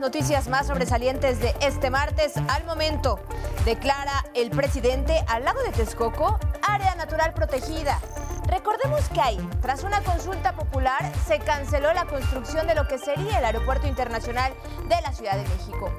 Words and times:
Noticias 0.00 0.48
más 0.48 0.66
sobresalientes 0.66 1.40
de 1.40 1.54
este 1.60 1.90
martes. 1.90 2.32
Al 2.48 2.64
momento, 2.64 3.20
declara 3.66 4.24
el 4.32 4.50
presidente 4.50 5.22
al 5.28 5.44
lago 5.44 5.60
de 5.60 5.72
Texcoco 5.72 6.40
área 6.66 6.94
natural 6.94 7.34
protegida. 7.34 8.00
Recordemos 8.46 9.06
que 9.10 9.20
ahí, 9.20 9.50
tras 9.60 9.84
una 9.84 10.00
consulta 10.00 10.54
popular, 10.54 11.12
se 11.26 11.38
canceló 11.40 11.92
la 11.92 12.06
construcción 12.06 12.66
de 12.66 12.74
lo 12.74 12.88
que 12.88 12.96
sería 12.96 13.40
el 13.40 13.44
Aeropuerto 13.44 13.86
Internacional 13.88 14.54
de 14.88 14.98
la 15.02 15.12
Ciudad 15.12 15.36
de 15.36 15.46
México. 15.46 15.92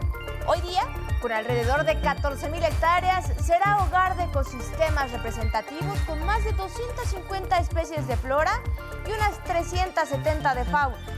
Hoy 0.48 0.60
día, 0.62 0.82
con 1.22 1.32
alrededor 1.32 1.86
de 1.86 2.02
14.000 2.02 2.64
hectáreas, 2.64 3.32
será 3.46 3.84
hogar 3.84 4.18
de 4.18 4.24
ecosistemas 4.24 5.12
representativos 5.12 6.00
con 6.08 6.26
más 6.26 6.44
de 6.44 6.54
250 6.54 7.60
especies 7.60 8.08
de 8.08 8.18
flora 8.18 8.64
y 9.06 9.12
unas 9.12 9.38
370 9.44 10.56
de 10.56 10.66
fauna. 10.66 11.11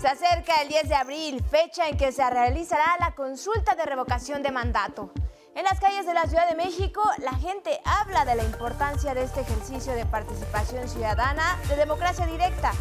Se 0.00 0.08
acerca 0.08 0.62
el 0.62 0.68
10 0.68 0.88
de 0.88 0.94
abril, 0.94 1.44
fecha 1.50 1.86
en 1.86 1.98
que 1.98 2.10
se 2.10 2.28
realizará 2.30 2.96
la 3.00 3.14
consulta 3.14 3.74
de 3.74 3.84
revocación 3.84 4.42
de 4.42 4.50
mandato. 4.50 5.12
En 5.54 5.62
las 5.64 5.78
calles 5.78 6.06
de 6.06 6.14
la 6.14 6.24
Ciudad 6.24 6.48
de 6.48 6.56
México, 6.56 7.02
la 7.18 7.34
gente 7.34 7.78
habla 7.84 8.24
de 8.24 8.34
la 8.34 8.44
importancia 8.44 9.12
de 9.12 9.24
este 9.24 9.42
ejercicio 9.42 9.92
de 9.92 10.06
participación 10.06 10.88
ciudadana, 10.88 11.58
de 11.68 11.76
democracia 11.76 12.24
directa. 12.24 12.72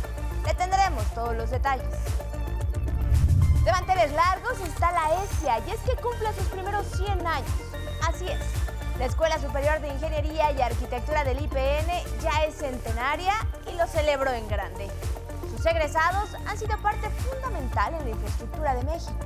Le 0.45 0.53
tendremos 0.53 1.03
todos 1.14 1.36
los 1.36 1.50
detalles. 1.50 1.94
De 3.66 3.72
manteles 3.73 4.14
largos 4.14 4.58
está 4.62 4.94
la 4.94 5.22
ESIA 5.22 5.59
y 5.67 5.72
es 5.72 5.80
que 5.81 6.02
cumple 6.02 6.31
sus 6.38 6.47
primeros 6.47 6.88
100 6.95 7.28
años. 7.28 7.52
Así 8.08 8.30
es, 8.30 8.40
la 8.97 9.08
Escuela 9.08 9.38
Superior 9.40 9.81
de 9.81 9.90
Ingeniería 9.90 10.53
y 10.53 10.62
Arquitectura 10.62 11.25
del 11.25 11.42
IPN 11.42 12.22
ya 12.22 12.45
es 12.45 12.56
centenaria 12.56 13.34
y 13.70 13.75
lo 13.75 13.86
celebro 13.88 14.31
en 14.31 14.47
grande. 14.47 14.90
Sus 15.60 15.66
egresados 15.66 16.30
han 16.48 16.58
sido 16.58 16.78
parte 16.78 17.10
fundamental 17.10 17.94
en 17.94 18.06
la 18.06 18.10
infraestructura 18.12 18.76
de 18.76 18.84
México. 18.86 19.20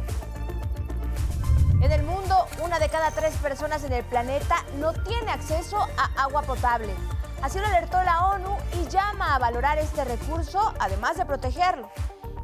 En 1.79 1.91
el 1.91 2.01
mundo, 2.01 2.47
una 2.65 2.79
de 2.79 2.89
cada 2.89 3.11
tres 3.11 3.35
personas 3.35 3.83
en 3.83 3.93
el 3.93 4.03
planeta 4.03 4.65
no 4.79 4.93
tiene 4.93 5.29
acceso 5.29 5.77
a 5.77 6.23
agua 6.23 6.41
potable. 6.41 6.95
Así 7.43 7.59
lo 7.59 7.67
alertó 7.67 8.01
la 8.01 8.31
ONU 8.31 8.49
y 8.81 8.87
llama 8.87 9.35
a 9.35 9.37
valorar 9.37 9.77
este 9.77 10.03
recurso, 10.05 10.73
además 10.79 11.17
de 11.17 11.27
protegerlo. 11.27 11.91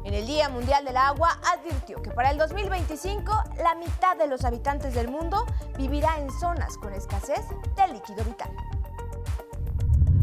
En 0.04 0.14
el 0.14 0.24
Día 0.24 0.48
Mundial 0.48 0.84
del 0.84 0.96
Agua 0.96 1.40
advirtió 1.52 2.00
que 2.00 2.12
para 2.12 2.30
el 2.30 2.38
2025 2.38 3.32
la 3.56 3.74
mitad 3.74 4.16
de 4.16 4.28
los 4.28 4.44
habitantes 4.44 4.94
del 4.94 5.08
mundo 5.08 5.46
vivirá 5.76 6.16
en 6.16 6.30
zonas 6.38 6.76
con 6.76 6.92
escasez 6.94 7.44
de 7.74 7.88
líquido 7.88 8.24
vital. 8.24 8.52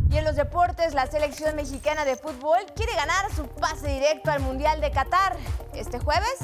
Y 0.10 0.18
en 0.18 0.24
los 0.24 0.36
deportes, 0.36 0.94
la 0.94 1.08
selección 1.08 1.56
mexicana 1.56 2.06
de 2.06 2.16
fútbol 2.16 2.60
quiere 2.76 2.94
ganar 2.96 3.32
su 3.36 3.46
pase 3.48 3.88
directo 3.90 4.32
al 4.32 4.42
Mundial 4.42 4.80
de 4.80 4.92
Qatar. 4.92 5.36
Este 5.74 6.00
jueves, 6.00 6.38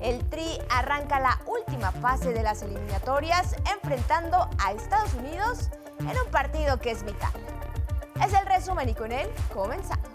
el 0.00 0.28
Tri 0.28 0.58
arranca 0.70 1.18
la 1.18 1.40
última 1.46 1.90
fase 1.90 2.32
de 2.32 2.42
las 2.42 2.62
eliminatorias 2.62 3.56
enfrentando 3.74 4.48
a 4.58 4.72
Estados 4.72 5.12
Unidos 5.14 5.68
en 5.98 6.16
un 6.24 6.30
partido 6.30 6.78
que 6.78 6.92
es 6.92 7.02
vital. 7.02 7.32
Es 8.24 8.32
el 8.32 8.46
resumen 8.46 8.88
y 8.88 8.94
con 8.94 9.10
él 9.10 9.28
comenzamos. 9.52 10.08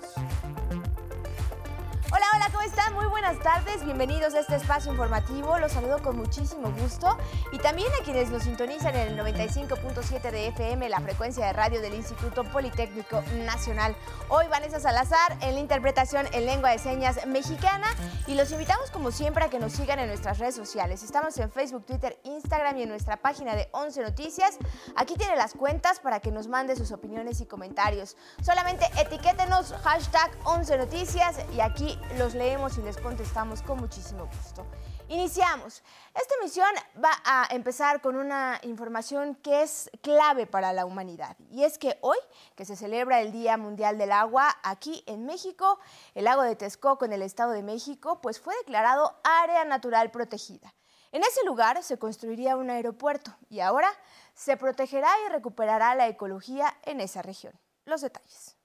Hola, 2.16 2.28
hola, 2.36 2.46
¿cómo 2.52 2.62
están? 2.62 2.94
Muy 2.94 3.08
buenas 3.08 3.40
tardes, 3.40 3.84
bienvenidos 3.84 4.36
a 4.36 4.42
este 4.42 4.56
espacio 4.56 4.92
informativo. 4.92 5.58
Los 5.58 5.72
saludo 5.72 6.00
con 6.04 6.16
muchísimo 6.16 6.72
gusto 6.80 7.18
y 7.52 7.58
también 7.58 7.88
a 8.00 8.04
quienes 8.04 8.30
nos 8.30 8.44
sintonizan 8.44 8.96
en 8.96 9.08
el 9.08 9.20
95.7 9.20 10.30
de 10.30 10.50
FM, 10.50 10.90
la 10.90 11.00
frecuencia 11.00 11.48
de 11.48 11.54
radio 11.54 11.82
del 11.82 11.96
Instituto 11.96 12.44
Politécnico 12.44 13.24
Nacional. 13.48 13.96
Hoy 14.30 14.46
Vanessa 14.48 14.80
Salazar 14.80 15.40
en 15.42 15.56
la 15.56 15.60
interpretación 15.60 16.28
en 16.34 16.46
lengua 16.46 16.70
de 16.70 16.78
señas 16.78 17.26
mexicana 17.26 17.88
y 18.28 18.36
los 18.36 18.52
invitamos 18.52 18.92
como 18.92 19.10
siempre 19.10 19.46
a 19.46 19.50
que 19.50 19.58
nos 19.58 19.74
sigan 19.74 19.98
en 19.98 20.06
nuestras 20.08 20.38
redes 20.38 20.54
sociales. 20.54 21.02
Estamos 21.02 21.36
en 21.40 21.52
Facebook, 21.52 21.84
Twitter, 21.88 22.20
Instagram 22.26 22.78
y 22.78 22.84
en 22.84 22.90
nuestra 22.90 23.18
página 23.18 23.56
de 23.56 23.70
11 23.72 24.04
Noticias. 24.04 24.60
Aquí 24.96 25.16
tiene 25.16 25.36
las 25.36 25.54
cuentas 25.54 26.00
para 26.00 26.20
que 26.20 26.32
nos 26.32 26.48
mande 26.48 26.76
sus 26.76 26.92
opiniones 26.92 27.42
y 27.42 27.48
comentarios. 27.48 28.18
Solamente 28.44 28.86
etiquétenos 29.00 29.74
hashtag 29.84 30.30
11 30.44 30.78
Noticias 30.78 31.38
y 31.56 31.60
aquí 31.60 31.98
los 32.18 32.36
leemos 32.36 32.78
y 32.78 32.82
les 32.82 32.98
contestamos 32.98 33.62
con 33.62 33.80
muchísimo 33.80 34.26
gusto. 34.26 34.66
Iniciamos. 35.10 35.84
Esta 36.14 36.36
misión 36.42 36.70
va 37.04 37.12
a 37.26 37.48
empezar 37.52 38.02
con 38.02 38.16
una 38.16 38.60
información 38.64 39.36
que 39.36 39.62
es 39.62 39.92
clave 40.02 40.48
para 40.48 40.74
la 40.74 40.86
humanidad. 40.86 41.36
Y 41.52 41.64
es 41.64 41.78
que 41.78 41.98
hoy, 42.02 42.18
que 42.56 42.66
se 42.66 42.76
celebra 42.76 43.22
el 43.22 43.32
Día 43.32 43.58
Mundial 43.58 43.98
del 43.98 44.12
Agua 44.12 44.56
aquí 44.64 45.04
en 45.08 45.26
México, 45.26 45.80
el 46.16 46.26
lago 46.26 46.44
de 46.44 46.56
Texcoco 46.56 47.06
en 47.06 47.14
el 47.14 47.22
Estado 47.22 47.52
de 47.52 47.64
México, 47.64 48.22
pues 48.22 48.40
fue 48.40 48.56
declarado 48.58 49.20
área 49.24 49.66
natural 49.66 50.12
protegida. 50.12 50.74
En 51.12 51.22
ese 51.24 51.44
lugar 51.46 51.84
se 51.84 52.00
construiría 52.00 52.58
un 52.58 52.70
aeropuerto 52.70 53.36
y 53.50 53.60
ahora 53.60 53.92
se 54.34 54.58
protegerá 54.58 55.10
y 55.26 55.30
recuperará 55.30 55.94
la 55.96 56.08
ecología 56.08 56.76
en 56.84 57.02
esa 57.02 57.22
región. 57.22 57.54
Los 57.86 58.02
detalles. 58.02 58.56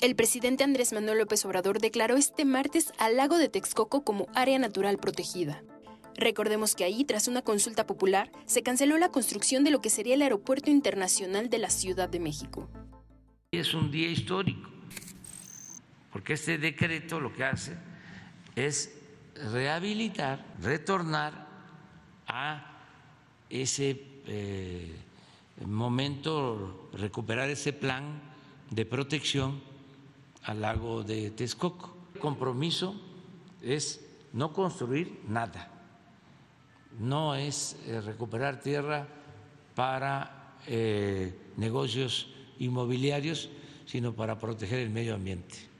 El 0.00 0.16
presidente 0.16 0.64
Andrés 0.64 0.92
Manuel 0.92 1.18
López 1.18 1.44
Obrador 1.44 1.80
declaró 1.80 2.16
este 2.16 2.44
martes 2.44 2.92
al 2.98 3.16
lago 3.16 3.38
de 3.38 3.48
Texcoco 3.48 4.04
como 4.04 4.26
área 4.34 4.58
natural 4.58 4.98
protegida. 4.98 5.62
Recordemos 6.16 6.74
que 6.74 6.84
ahí, 6.84 7.04
tras 7.04 7.26
una 7.26 7.42
consulta 7.42 7.86
popular, 7.86 8.30
se 8.44 8.62
canceló 8.62 8.98
la 8.98 9.10
construcción 9.10 9.64
de 9.64 9.70
lo 9.70 9.80
que 9.80 9.90
sería 9.90 10.14
el 10.14 10.22
Aeropuerto 10.22 10.70
Internacional 10.70 11.48
de 11.48 11.58
la 11.58 11.70
Ciudad 11.70 12.08
de 12.08 12.20
México. 12.20 12.68
Es 13.50 13.74
un 13.74 13.90
día 13.90 14.08
histórico, 14.08 14.68
porque 16.12 16.34
este 16.34 16.58
decreto 16.58 17.18
lo 17.18 17.32
que 17.32 17.44
hace 17.44 17.76
es 18.54 18.94
rehabilitar, 19.52 20.44
retornar 20.60 21.48
a 22.26 22.78
ese 23.48 24.02
eh, 24.26 24.94
momento, 25.64 26.90
recuperar 26.92 27.48
ese 27.48 27.72
plan 27.72 28.20
de 28.70 28.86
protección 28.86 29.73
al 30.44 30.60
lago 30.60 31.02
de 31.02 31.30
Texcoco. 31.30 31.94
El 32.14 32.20
compromiso 32.20 32.94
es 33.62 34.00
no 34.32 34.52
construir 34.52 35.20
nada, 35.28 35.70
no 36.98 37.34
es 37.34 37.76
eh, 37.86 38.00
recuperar 38.00 38.60
tierra 38.60 39.06
para 39.74 40.56
eh, 40.66 41.34
negocios 41.56 42.28
inmobiliarios, 42.58 43.50
sino 43.86 44.14
para 44.14 44.38
proteger 44.38 44.80
el 44.80 44.90
medio 44.90 45.14
ambiente. 45.14 45.74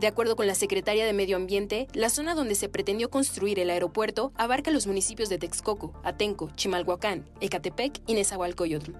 De 0.00 0.06
acuerdo 0.06 0.36
con 0.36 0.46
la 0.46 0.54
secretaria 0.54 1.04
de 1.04 1.12
Medio 1.12 1.36
Ambiente, 1.36 1.88
la 1.92 2.08
zona 2.08 2.36
donde 2.36 2.54
se 2.54 2.68
pretendió 2.68 3.10
construir 3.10 3.58
el 3.58 3.68
aeropuerto 3.68 4.32
abarca 4.36 4.70
los 4.70 4.86
municipios 4.86 5.28
de 5.28 5.38
Texcoco, 5.38 5.92
Atenco, 6.04 6.50
Chimalhuacán, 6.54 7.28
Ecatepec 7.40 8.00
y 8.06 8.14
Nezahualcóyotl. 8.14 8.92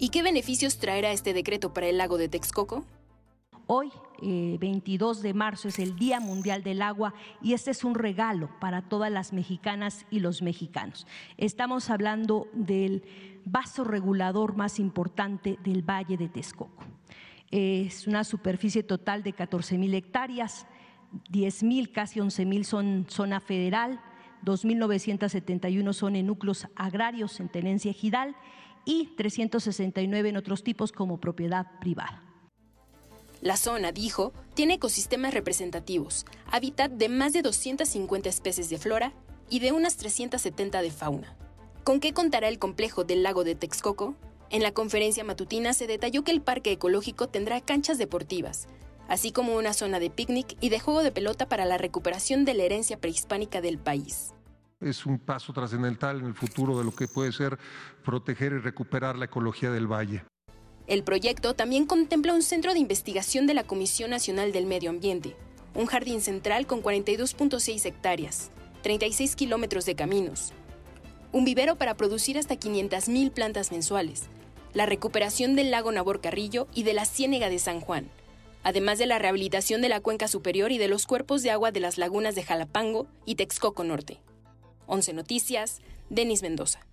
¿Y 0.00 0.08
qué 0.08 0.24
beneficios 0.24 0.78
traerá 0.78 1.12
este 1.12 1.32
decreto 1.32 1.72
para 1.72 1.86
el 1.86 1.98
lago 1.98 2.18
de 2.18 2.28
Texcoco? 2.28 2.84
Hoy, 3.66 3.90
22 4.20 5.18
eh, 5.18 5.22
de 5.22 5.34
marzo, 5.34 5.68
es 5.68 5.78
el 5.78 5.96
Día 5.96 6.20
Mundial 6.20 6.62
del 6.62 6.82
Agua 6.82 7.14
y 7.40 7.52
este 7.52 7.70
es 7.70 7.84
un 7.84 7.94
regalo 7.94 8.50
para 8.60 8.82
todas 8.82 9.10
las 9.10 9.32
mexicanas 9.32 10.04
y 10.10 10.20
los 10.20 10.42
mexicanos. 10.42 11.06
Estamos 11.36 11.88
hablando 11.88 12.48
del 12.52 13.04
vaso 13.44 13.84
regulador 13.84 14.56
más 14.56 14.78
importante 14.78 15.58
del 15.62 15.82
Valle 15.82 16.16
de 16.16 16.28
Texcoco. 16.28 16.84
Es 17.50 18.06
una 18.06 18.24
superficie 18.24 18.82
total 18.82 19.22
de 19.22 19.32
14 19.32 19.78
mil 19.78 19.94
hectáreas, 19.94 20.66
10 21.30 21.62
mil, 21.62 21.92
casi 21.92 22.18
11 22.18 22.46
mil 22.46 22.64
son 22.64 23.06
zona 23.08 23.38
federal, 23.40 24.00
2.971 24.44 25.92
son 25.92 26.16
en 26.16 26.26
núcleos 26.26 26.66
agrarios 26.74 27.38
en 27.38 27.48
tenencia 27.48 27.90
ejidal 27.90 28.34
y 28.84 29.10
369 29.16 30.30
en 30.30 30.36
otros 30.36 30.64
tipos 30.64 30.90
como 30.90 31.20
propiedad 31.20 31.78
privada. 31.78 32.31
La 33.42 33.56
zona, 33.56 33.90
dijo, 33.90 34.32
tiene 34.54 34.74
ecosistemas 34.74 35.34
representativos, 35.34 36.26
hábitat 36.52 36.92
de 36.92 37.08
más 37.08 37.32
de 37.32 37.42
250 37.42 38.28
especies 38.28 38.70
de 38.70 38.78
flora 38.78 39.12
y 39.50 39.58
de 39.58 39.72
unas 39.72 39.96
370 39.96 40.80
de 40.80 40.90
fauna. 40.92 41.36
¿Con 41.82 41.98
qué 41.98 42.14
contará 42.14 42.46
el 42.46 42.60
complejo 42.60 43.02
del 43.02 43.24
lago 43.24 43.42
de 43.42 43.56
Texcoco? 43.56 44.14
En 44.50 44.62
la 44.62 44.70
conferencia 44.70 45.24
matutina 45.24 45.72
se 45.72 45.88
detalló 45.88 46.22
que 46.22 46.30
el 46.30 46.40
parque 46.40 46.70
ecológico 46.70 47.28
tendrá 47.28 47.60
canchas 47.60 47.98
deportivas, 47.98 48.68
así 49.08 49.32
como 49.32 49.56
una 49.56 49.72
zona 49.72 49.98
de 49.98 50.10
picnic 50.10 50.56
y 50.60 50.68
de 50.68 50.78
juego 50.78 51.02
de 51.02 51.10
pelota 51.10 51.48
para 51.48 51.64
la 51.64 51.78
recuperación 51.78 52.44
de 52.44 52.54
la 52.54 52.62
herencia 52.62 53.00
prehispánica 53.00 53.60
del 53.60 53.78
país. 53.78 54.34
Es 54.78 55.04
un 55.04 55.18
paso 55.18 55.52
trascendental 55.52 56.20
en 56.20 56.26
el 56.26 56.34
futuro 56.34 56.78
de 56.78 56.84
lo 56.84 56.92
que 56.92 57.08
puede 57.08 57.32
ser 57.32 57.58
proteger 58.04 58.52
y 58.52 58.58
recuperar 58.58 59.18
la 59.18 59.24
ecología 59.24 59.72
del 59.72 59.88
valle. 59.88 60.22
El 60.92 61.04
proyecto 61.04 61.54
también 61.54 61.86
contempla 61.86 62.34
un 62.34 62.42
centro 62.42 62.74
de 62.74 62.78
investigación 62.78 63.46
de 63.46 63.54
la 63.54 63.64
Comisión 63.64 64.10
Nacional 64.10 64.52
del 64.52 64.66
Medio 64.66 64.90
Ambiente, 64.90 65.34
un 65.74 65.86
jardín 65.86 66.20
central 66.20 66.66
con 66.66 66.82
42.6 66.82 67.86
hectáreas, 67.86 68.50
36 68.82 69.34
kilómetros 69.34 69.86
de 69.86 69.94
caminos, 69.94 70.52
un 71.32 71.46
vivero 71.46 71.76
para 71.76 71.96
producir 71.96 72.36
hasta 72.36 72.56
500.000 72.56 73.30
plantas 73.30 73.72
mensuales, 73.72 74.24
la 74.74 74.84
recuperación 74.84 75.56
del 75.56 75.70
lago 75.70 75.92
Nabor 75.92 76.20
Carrillo 76.20 76.68
y 76.74 76.82
de 76.82 76.92
la 76.92 77.06
Ciénega 77.06 77.48
de 77.48 77.58
San 77.58 77.80
Juan, 77.80 78.10
además 78.62 78.98
de 78.98 79.06
la 79.06 79.18
rehabilitación 79.18 79.80
de 79.80 79.88
la 79.88 80.00
cuenca 80.00 80.28
superior 80.28 80.72
y 80.72 80.76
de 80.76 80.88
los 80.88 81.06
cuerpos 81.06 81.42
de 81.42 81.52
agua 81.52 81.72
de 81.72 81.80
las 81.80 81.96
lagunas 81.96 82.34
de 82.34 82.42
Jalapango 82.42 83.06
y 83.24 83.36
Texcoco 83.36 83.82
Norte. 83.82 84.20
11 84.88 85.14
Noticias, 85.14 85.80
Denis 86.10 86.42
Mendoza. 86.42 86.86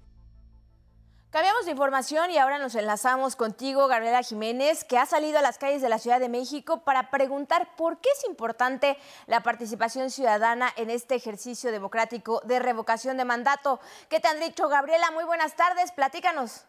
Cambiamos 1.31 1.65
de 1.65 1.71
información 1.73 2.31
y 2.31 2.39
ahora 2.39 2.57
nos 2.57 2.73
enlazamos 2.73 3.35
contigo, 3.35 3.87
Gabriela 3.87 4.23
Jiménez, 4.23 4.83
que 4.83 4.97
ha 4.97 5.05
salido 5.05 5.37
a 5.37 5.43
las 5.43 5.59
calles 5.59 5.79
de 5.79 5.87
la 5.87 5.99
Ciudad 5.99 6.19
de 6.19 6.27
México 6.27 6.83
para 6.83 7.11
preguntar 7.11 7.75
por 7.75 7.99
qué 7.99 8.09
es 8.17 8.27
importante 8.27 8.97
la 9.27 9.43
participación 9.43 10.09
ciudadana 10.09 10.73
en 10.75 10.89
este 10.89 11.13
ejercicio 11.13 11.71
democrático 11.71 12.41
de 12.45 12.57
revocación 12.57 13.15
de 13.17 13.25
mandato. 13.25 13.79
¿Qué 14.09 14.19
te 14.19 14.27
han 14.27 14.39
dicho, 14.39 14.69
Gabriela? 14.69 15.11
Muy 15.11 15.23
buenas 15.23 15.55
tardes, 15.55 15.91
platícanos. 15.91 16.65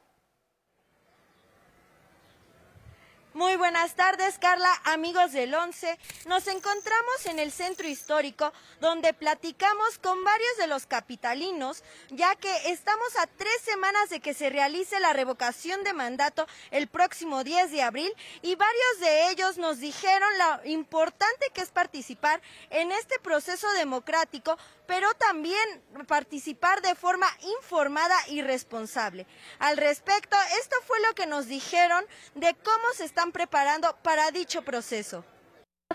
Muy 3.32 3.54
buenas 3.54 3.94
tardes, 3.94 4.38
Carla, 4.40 4.68
amigos 4.86 5.30
del 5.30 5.54
11. 5.54 5.96
Nos 6.26 6.48
encontramos 6.48 7.26
en 7.26 7.38
el 7.38 7.52
centro 7.52 7.86
histórico 7.86 8.52
donde 8.80 9.14
platicamos 9.14 9.98
con 9.98 10.24
varios 10.24 10.56
de 10.58 10.66
los 10.66 10.84
capitalinos, 10.86 11.84
ya 12.08 12.34
que 12.34 12.52
estamos 12.72 13.16
a 13.22 13.28
tres 13.28 13.56
semanas 13.62 14.10
de 14.10 14.18
que 14.18 14.34
se 14.34 14.50
realice 14.50 14.98
la 14.98 15.12
revocación 15.12 15.84
de 15.84 15.92
mandato 15.92 16.48
el 16.72 16.88
próximo 16.88 17.44
10 17.44 17.70
de 17.70 17.82
abril 17.82 18.12
y 18.42 18.56
varios 18.56 18.98
de 18.98 19.30
ellos 19.30 19.58
nos 19.58 19.78
dijeron 19.78 20.28
lo 20.38 20.68
importante 20.68 21.46
que 21.54 21.60
es 21.60 21.70
participar 21.70 22.42
en 22.70 22.90
este 22.90 23.20
proceso 23.20 23.70
democrático 23.74 24.58
pero 24.90 25.06
también 25.14 25.62
participar 26.08 26.82
de 26.82 26.96
forma 26.96 27.28
informada 27.60 28.16
y 28.28 28.42
responsable. 28.42 29.24
Al 29.60 29.76
respecto, 29.76 30.36
esto 30.60 30.74
fue 30.84 30.96
lo 31.08 31.14
que 31.14 31.28
nos 31.28 31.46
dijeron 31.46 32.02
de 32.34 32.56
cómo 32.64 32.92
se 32.96 33.04
están 33.04 33.30
preparando 33.30 33.96
para 34.02 34.32
dicho 34.32 34.62
proceso. 34.62 35.24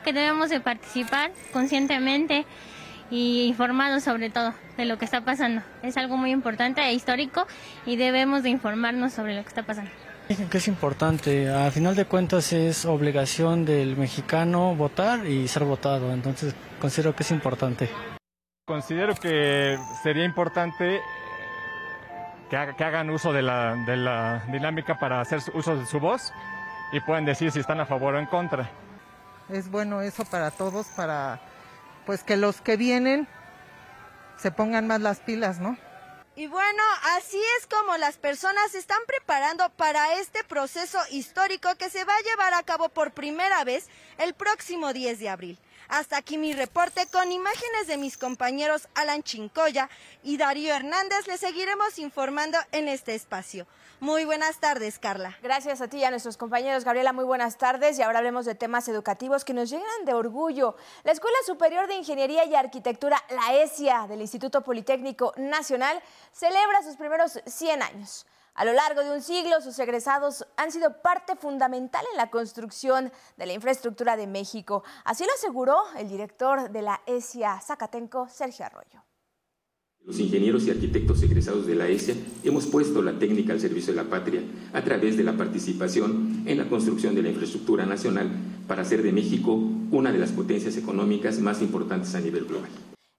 Que 0.02 0.14
debemos 0.14 0.50
de 0.50 0.62
participar 0.62 1.34
conscientemente 1.52 2.46
y 3.12 3.48
informados 3.48 4.02
sobre 4.02 4.30
todo 4.30 4.54
de 4.78 4.86
lo 4.86 4.98
que 4.98 5.04
está 5.04 5.26
pasando. 5.26 5.62
Es 5.84 5.98
algo 5.98 6.16
muy 6.16 6.32
importante 6.32 6.80
e 6.80 6.94
histórico 6.94 7.46
y 7.86 7.98
debemos 7.98 8.44
de 8.44 8.50
informarnos 8.50 9.12
sobre 9.12 9.36
lo 9.36 9.42
que 9.42 9.50
está 9.50 9.64
pasando. 9.64 9.92
Que 10.50 10.58
es 10.58 10.70
importante, 10.70 11.50
a 11.50 11.70
final 11.70 11.98
de 11.98 12.06
cuentas 12.06 12.54
es 12.54 12.86
obligación 12.86 13.66
del 13.66 13.98
mexicano 13.98 14.74
votar 14.74 15.26
y 15.26 15.50
ser 15.50 15.66
votado, 15.66 16.14
entonces 16.14 16.56
considero 16.80 17.14
que 17.14 17.24
es 17.24 17.32
importante. 17.32 17.90
Considero 18.68 19.14
que 19.14 19.78
sería 20.02 20.26
importante 20.26 21.00
que, 22.50 22.58
hagan 22.58 23.12
uso 23.12 23.32
de 23.32 23.44
la, 23.44 24.44
dinámica 24.52 24.98
para 24.98 25.22
hacer 25.22 25.40
uso 25.54 25.76
de 25.76 25.86
su 25.86 26.00
voz 26.00 26.34
y 26.92 27.00
pueden 27.00 27.26
decir 27.26 27.52
si 27.52 27.60
están 27.60 27.80
a 27.80 27.86
favor 27.86 28.16
o 28.16 28.20
en 28.20 28.26
contra. 28.26 28.72
Es 29.50 29.70
bueno 29.70 30.02
eso 30.02 30.26
para 30.26 30.50
todos, 30.50 30.88
para 30.96 31.40
pues 32.08 32.24
que 32.24 32.38
los 32.38 32.60
que 32.60 32.76
vienen 32.76 33.28
se 34.38 34.50
pongan 34.50 34.88
más 34.88 35.00
las 35.00 35.20
pilas, 35.20 35.60
¿no? 35.60 35.78
Y 36.36 36.48
bueno, 36.48 36.84
así 37.18 37.40
es 37.60 37.68
como 37.68 37.98
las 37.98 38.18
personas 38.18 38.72
se 38.72 38.80
están 38.80 39.02
preparando 39.06 39.70
para 39.78 40.16
este 40.16 40.44
proceso 40.44 40.98
histórico 41.12 41.70
que 41.78 41.92
se 41.92 42.04
va 42.04 42.14
a 42.16 42.22
llevar 42.32 42.56
a 42.56 42.64
cabo 42.64 42.90
por 42.90 43.12
primera 43.12 43.64
vez 43.64 43.88
el 44.18 44.34
próximo 44.34 44.92
10 44.92 45.20
de 45.20 45.30
abril. 45.30 45.60
Hasta 45.88 46.18
aquí 46.18 46.38
mi 46.38 46.54
reporte 46.54 47.06
con 47.12 47.32
imágenes 47.32 47.88
de 47.88 47.98
mis 47.98 48.18
compañeros 48.18 48.88
Alan 48.96 49.24
Chincoya 49.24 49.90
y 50.24 50.38
Darío 50.38 50.74
Hernández. 50.74 51.28
Les 51.28 51.40
seguiremos 51.40 52.00
informando 52.00 52.58
en 52.72 52.88
este 52.88 53.14
espacio. 53.16 53.68
Muy 54.00 54.26
buenas 54.26 54.60
tardes, 54.60 55.00
Carla. 55.00 55.38
Gracias 55.42 55.82
a 55.82 55.88
ti 55.88 55.98
y 55.98 56.04
a 56.04 56.10
nuestros 56.10 56.38
compañeros. 56.38 56.84
Gabriela, 56.84 57.14
muy 57.14 57.24
buenas 57.24 57.58
tardes. 57.58 57.98
Y 57.98 58.02
ahora 58.02 58.20
hablemos 58.20 58.46
de 58.46 58.56
temas 58.56 58.88
educativos 58.88 59.46
que 59.46 59.54
nos 59.54 59.70
llenan 59.70 60.06
de 60.06 60.14
orgullo. 60.14 60.76
La 61.04 61.12
Escuela 61.12 61.38
Superior 61.46 61.88
de 61.88 61.96
Ingeniería 61.96 62.46
y 62.46 62.56
Arquitectura, 62.56 63.24
la 63.30 63.56
ESIA, 63.56 64.06
del 64.08 64.22
Instituto 64.22 64.62
Politécnico 64.62 65.34
Nacional, 65.38 66.02
celebra 66.34 66.84
sus 66.84 66.98
primeros 66.98 67.40
100 67.46 67.82
años. 67.84 68.26
A 68.56 68.64
lo 68.64 68.72
largo 68.72 69.04
de 69.04 69.12
un 69.12 69.22
siglo, 69.22 69.60
sus 69.60 69.78
egresados 69.80 70.48
han 70.56 70.72
sido 70.72 71.02
parte 71.02 71.36
fundamental 71.36 72.06
en 72.12 72.18
la 72.18 72.32
construcción 72.32 73.12
de 73.36 73.46
la 73.46 73.52
infraestructura 73.52 74.16
de 74.16 74.28
México. 74.28 74.82
Así 75.04 75.26
lo 75.26 75.34
aseguró 75.34 75.76
el 75.98 76.08
director 76.08 76.72
de 76.72 76.82
la 76.82 77.02
ESIA 77.06 77.60
Zacatenco, 77.60 78.30
Sergio 78.30 78.66
Arroyo. 78.66 79.04
Los 80.06 80.20
ingenieros 80.20 80.64
y 80.64 80.72
arquitectos 80.72 81.22
egresados 81.24 81.68
de 81.68 81.76
la 81.76 81.88
ESIA 81.88 82.16
hemos 82.46 82.66
puesto 82.68 83.02
la 83.02 83.20
técnica 83.20 83.52
al 83.52 83.60
servicio 83.60 83.94
de 83.94 84.02
la 84.02 84.10
patria 84.10 84.42
a 84.72 84.82
través 84.84 85.18
de 85.18 85.24
la 85.24 85.36
participación 85.36 86.44
en 86.46 86.58
la 86.58 86.70
construcción 86.70 87.14
de 87.14 87.24
la 87.24 87.30
infraestructura 87.30 87.86
nacional 87.86 88.30
para 88.70 88.84
hacer 88.84 89.04
de 89.04 89.12
México 89.12 89.60
una 89.92 90.14
de 90.14 90.20
las 90.20 90.32
potencias 90.32 90.78
económicas 90.78 91.40
más 91.40 91.62
importantes 91.62 92.16
a 92.16 92.22
nivel 92.22 92.46
global. 92.46 92.70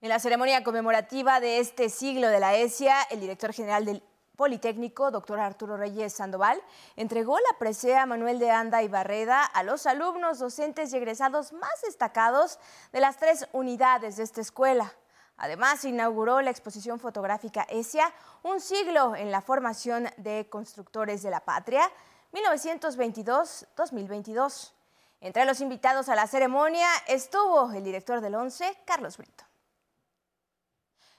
En 0.01 0.09
la 0.09 0.19
ceremonia 0.19 0.65
conmemorativa 0.65 1.41
de 1.41 1.59
este 1.59 1.91
siglo 1.91 2.29
de 2.29 2.41
la 2.41 2.57
ESIA, 2.57 3.03
el 3.11 3.21
director 3.21 3.53
general 3.53 3.85
del 3.85 4.03
Politécnico, 4.37 5.11
doctor 5.11 5.41
Arturo 5.41 5.77
Reyes 5.77 6.13
Sandoval, 6.13 6.61
entregó 6.95 7.39
la 7.39 7.59
presea 7.59 8.07
Manuel 8.07 8.39
de 8.39 8.51
Anda 8.51 8.83
y 8.83 8.89
Barreda 8.89 9.45
a 9.45 9.63
los 9.63 9.87
alumnos, 9.87 10.39
docentes 10.39 10.93
y 10.93 10.97
egresados 10.97 11.53
más 11.53 11.83
destacados 11.83 12.59
de 12.93 13.01
las 13.01 13.17
tres 13.17 13.49
unidades 13.53 14.17
de 14.17 14.23
esta 14.23 14.41
escuela. 14.41 14.93
Además, 15.39 15.85
inauguró 15.85 16.41
la 16.41 16.51
exposición 16.51 16.99
fotográfica 16.99 17.67
ESIA, 17.69 18.11
un 18.43 18.61
siglo 18.61 19.15
en 19.17 19.31
la 19.31 19.43
formación 19.43 20.09
de 20.17 20.49
constructores 20.49 21.23
de 21.23 21.31
la 21.31 21.41
patria, 21.41 21.91
1922-2022. 22.33 24.73
Entre 25.21 25.45
los 25.45 25.61
invitados 25.61 26.09
a 26.09 26.15
la 26.15 26.27
ceremonia 26.27 26.89
estuvo 27.07 27.71
el 27.73 27.85
director 27.85 28.21
del 28.21 28.35
ONCE, 28.35 28.79
Carlos 28.85 29.17
Brito. 29.17 29.45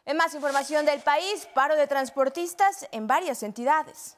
En 0.07 0.15
más 0.15 0.33
información 0.33 0.85
del 0.85 1.01
país, 1.01 1.49
paro 1.53 1.75
de 1.75 1.85
transportistas 1.85 2.87
en 2.93 3.07
varias 3.07 3.43
entidades. 3.43 4.17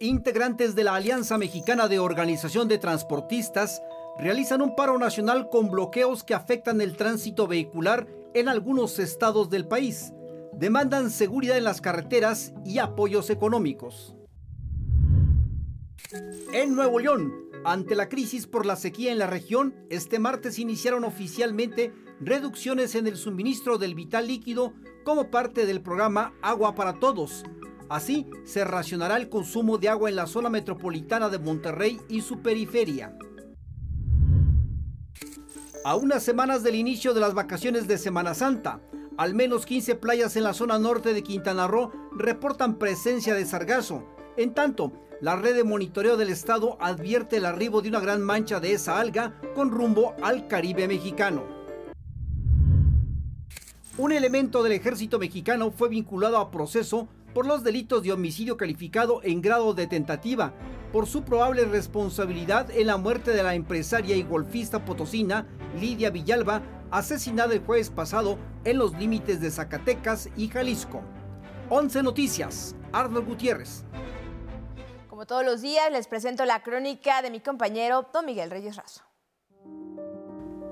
Integrantes 0.00 0.74
de 0.74 0.82
la 0.82 0.96
Alianza 0.96 1.38
Mexicana 1.38 1.86
de 1.86 2.00
Organización 2.00 2.66
de 2.66 2.78
Transportistas 2.78 3.80
realizan 4.18 4.62
un 4.62 4.74
paro 4.74 4.98
nacional 4.98 5.48
con 5.48 5.70
bloqueos 5.70 6.24
que 6.24 6.34
afectan 6.34 6.80
el 6.80 6.96
tránsito 6.96 7.46
vehicular 7.46 8.08
en 8.34 8.48
algunos 8.48 8.98
estados 8.98 9.48
del 9.48 9.68
país. 9.68 10.12
Demandan 10.54 11.08
seguridad 11.08 11.56
en 11.56 11.62
las 11.62 11.80
carreteras 11.80 12.52
y 12.64 12.80
apoyos 12.80 13.30
económicos. 13.30 14.16
En 16.52 16.74
Nuevo 16.74 16.98
León, 16.98 17.32
ante 17.64 17.94
la 17.94 18.08
crisis 18.08 18.48
por 18.48 18.66
la 18.66 18.74
sequía 18.74 19.12
en 19.12 19.20
la 19.20 19.28
región, 19.28 19.86
este 19.88 20.18
martes 20.18 20.58
iniciaron 20.58 21.04
oficialmente 21.04 21.92
reducciones 22.20 22.94
en 22.94 23.06
el 23.06 23.16
suministro 23.16 23.78
del 23.78 23.94
vital 23.94 24.26
líquido 24.26 24.72
como 25.04 25.30
parte 25.30 25.66
del 25.66 25.80
programa 25.80 26.32
Agua 26.42 26.74
para 26.74 26.98
Todos. 26.98 27.44
Así, 27.88 28.26
se 28.44 28.64
racionará 28.64 29.16
el 29.16 29.28
consumo 29.28 29.78
de 29.78 29.88
agua 29.88 30.08
en 30.08 30.16
la 30.16 30.26
zona 30.26 30.48
metropolitana 30.48 31.28
de 31.28 31.38
Monterrey 31.38 32.00
y 32.08 32.22
su 32.22 32.40
periferia. 32.40 33.16
A 35.84 35.96
unas 35.96 36.22
semanas 36.22 36.62
del 36.62 36.76
inicio 36.76 37.12
de 37.12 37.20
las 37.20 37.34
vacaciones 37.34 37.86
de 37.86 37.98
Semana 37.98 38.32
Santa, 38.32 38.80
al 39.18 39.34
menos 39.34 39.66
15 39.66 39.96
playas 39.96 40.34
en 40.36 40.44
la 40.44 40.54
zona 40.54 40.78
norte 40.78 41.12
de 41.12 41.22
Quintana 41.22 41.66
Roo 41.66 41.92
reportan 42.12 42.78
presencia 42.78 43.34
de 43.34 43.44
sargazo. 43.44 44.08
En 44.36 44.54
tanto, 44.54 44.92
la 45.20 45.36
red 45.36 45.54
de 45.54 45.62
monitoreo 45.62 46.16
del 46.16 46.30
estado 46.30 46.78
advierte 46.80 47.36
el 47.36 47.44
arribo 47.44 47.82
de 47.82 47.90
una 47.90 48.00
gran 48.00 48.22
mancha 48.22 48.60
de 48.60 48.72
esa 48.72 48.98
alga 48.98 49.38
con 49.54 49.70
rumbo 49.70 50.14
al 50.22 50.48
Caribe 50.48 50.88
mexicano. 50.88 51.53
Un 53.96 54.10
elemento 54.10 54.64
del 54.64 54.72
ejército 54.72 55.20
mexicano 55.20 55.70
fue 55.70 55.88
vinculado 55.88 56.38
a 56.38 56.50
proceso 56.50 57.06
por 57.32 57.46
los 57.46 57.62
delitos 57.62 58.02
de 58.02 58.12
homicidio 58.12 58.56
calificado 58.56 59.20
en 59.22 59.40
grado 59.40 59.72
de 59.72 59.86
tentativa, 59.86 60.52
por 60.92 61.06
su 61.06 61.22
probable 61.22 61.64
responsabilidad 61.64 62.72
en 62.72 62.88
la 62.88 62.96
muerte 62.96 63.30
de 63.30 63.44
la 63.44 63.54
empresaria 63.54 64.16
y 64.16 64.24
golfista 64.24 64.84
potosina 64.84 65.46
Lidia 65.78 66.10
Villalba, 66.10 66.62
asesinada 66.90 67.54
el 67.54 67.64
jueves 67.64 67.90
pasado 67.90 68.36
en 68.64 68.78
los 68.78 68.94
límites 68.94 69.40
de 69.40 69.52
Zacatecas 69.52 70.28
y 70.36 70.48
Jalisco. 70.48 71.00
11 71.70 72.02
Noticias, 72.02 72.74
Arnold 72.90 73.28
Gutiérrez. 73.28 73.84
Como 75.08 75.24
todos 75.24 75.44
los 75.44 75.62
días, 75.62 75.92
les 75.92 76.08
presento 76.08 76.44
la 76.44 76.64
crónica 76.64 77.22
de 77.22 77.30
mi 77.30 77.38
compañero 77.38 78.08
Don 78.12 78.26
Miguel 78.26 78.50
Reyes 78.50 78.74
Razo. 78.74 79.13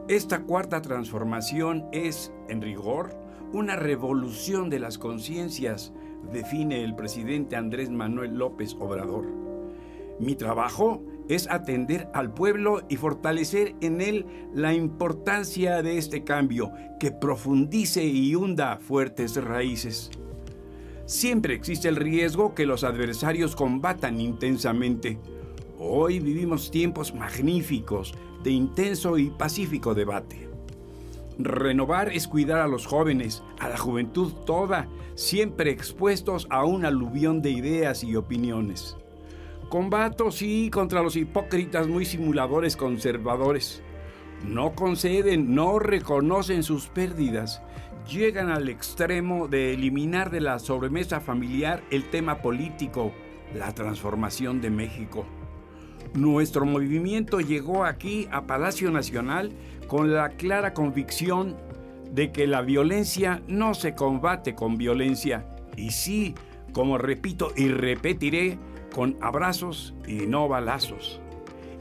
Esta 0.08 0.42
cuarta 0.42 0.82
transformación 0.82 1.86
es, 1.92 2.32
en 2.48 2.60
rigor, 2.60 3.16
una 3.52 3.76
revolución 3.76 4.68
de 4.68 4.80
las 4.80 4.98
conciencias, 4.98 5.92
define 6.32 6.82
el 6.82 6.96
presidente 6.96 7.54
Andrés 7.54 7.88
Manuel 7.88 8.34
López 8.34 8.76
Obrador. 8.80 9.26
Mi 10.18 10.34
trabajo 10.34 11.02
es 11.28 11.48
atender 11.48 12.08
al 12.14 12.34
pueblo 12.34 12.82
y 12.88 12.96
fortalecer 12.96 13.76
en 13.80 14.00
él 14.00 14.26
la 14.52 14.74
importancia 14.74 15.82
de 15.82 15.98
este 15.98 16.24
cambio 16.24 16.72
que 16.98 17.12
profundice 17.12 18.04
y 18.04 18.34
hunda 18.34 18.78
fuertes 18.78 19.36
raíces. 19.42 20.10
Siempre 21.06 21.54
existe 21.54 21.88
el 21.88 21.96
riesgo 21.96 22.54
que 22.54 22.66
los 22.66 22.82
adversarios 22.82 23.54
combatan 23.54 24.20
intensamente 24.20 25.20
Hoy 25.84 26.20
vivimos 26.20 26.70
tiempos 26.70 27.12
magníficos 27.12 28.14
de 28.42 28.50
intenso 28.50 29.18
y 29.18 29.30
pacífico 29.30 29.94
debate. 29.94 30.48
Renovar 31.38 32.10
es 32.12 32.28
cuidar 32.28 32.60
a 32.60 32.66
los 32.66 32.86
jóvenes, 32.86 33.42
a 33.58 33.68
la 33.68 33.78
juventud 33.78 34.32
toda, 34.44 34.88
siempre 35.14 35.70
expuestos 35.70 36.46
a 36.50 36.64
un 36.64 36.84
aluvión 36.84 37.42
de 37.42 37.50
ideas 37.50 38.04
y 38.04 38.16
opiniones. 38.16 38.96
Combato 39.68 40.30
sí 40.30 40.68
contra 40.70 41.02
los 41.02 41.16
hipócritas 41.16 41.88
muy 41.88 42.04
simuladores 42.04 42.76
conservadores. 42.76 43.82
No 44.46 44.74
conceden, 44.74 45.54
no 45.54 45.78
reconocen 45.78 46.62
sus 46.62 46.88
pérdidas. 46.88 47.62
Llegan 48.10 48.50
al 48.50 48.68
extremo 48.68 49.48
de 49.48 49.72
eliminar 49.72 50.30
de 50.30 50.40
la 50.40 50.58
sobremesa 50.58 51.20
familiar 51.20 51.82
el 51.90 52.10
tema 52.10 52.42
político, 52.42 53.12
la 53.54 53.72
transformación 53.72 54.60
de 54.60 54.70
México. 54.70 55.24
Nuestro 56.14 56.66
movimiento 56.66 57.40
llegó 57.40 57.84
aquí 57.84 58.28
a 58.30 58.46
Palacio 58.46 58.90
Nacional 58.90 59.50
con 59.86 60.12
la 60.12 60.30
clara 60.30 60.74
convicción 60.74 61.56
de 62.10 62.32
que 62.32 62.46
la 62.46 62.60
violencia 62.60 63.42
no 63.48 63.72
se 63.72 63.94
combate 63.94 64.54
con 64.54 64.76
violencia, 64.76 65.46
y 65.74 65.90
sí, 65.90 66.34
como 66.74 66.98
repito 66.98 67.52
y 67.56 67.68
repetiré, 67.68 68.58
con 68.94 69.16
abrazos 69.22 69.94
y 70.06 70.26
no 70.26 70.48
balazos. 70.48 71.20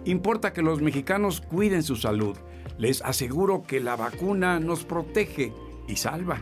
Importa 0.05 0.53
que 0.53 0.61
los 0.61 0.81
mexicanos 0.81 1.41
cuiden 1.41 1.83
su 1.83 1.97
salud. 1.97 2.37
Les 2.77 3.01
aseguro 3.01 3.63
que 3.63 3.81
la 3.81 3.97
vacuna 3.97 4.59
nos 4.61 4.85
protege 4.85 5.53
y 5.89 5.97
salva. 5.97 6.41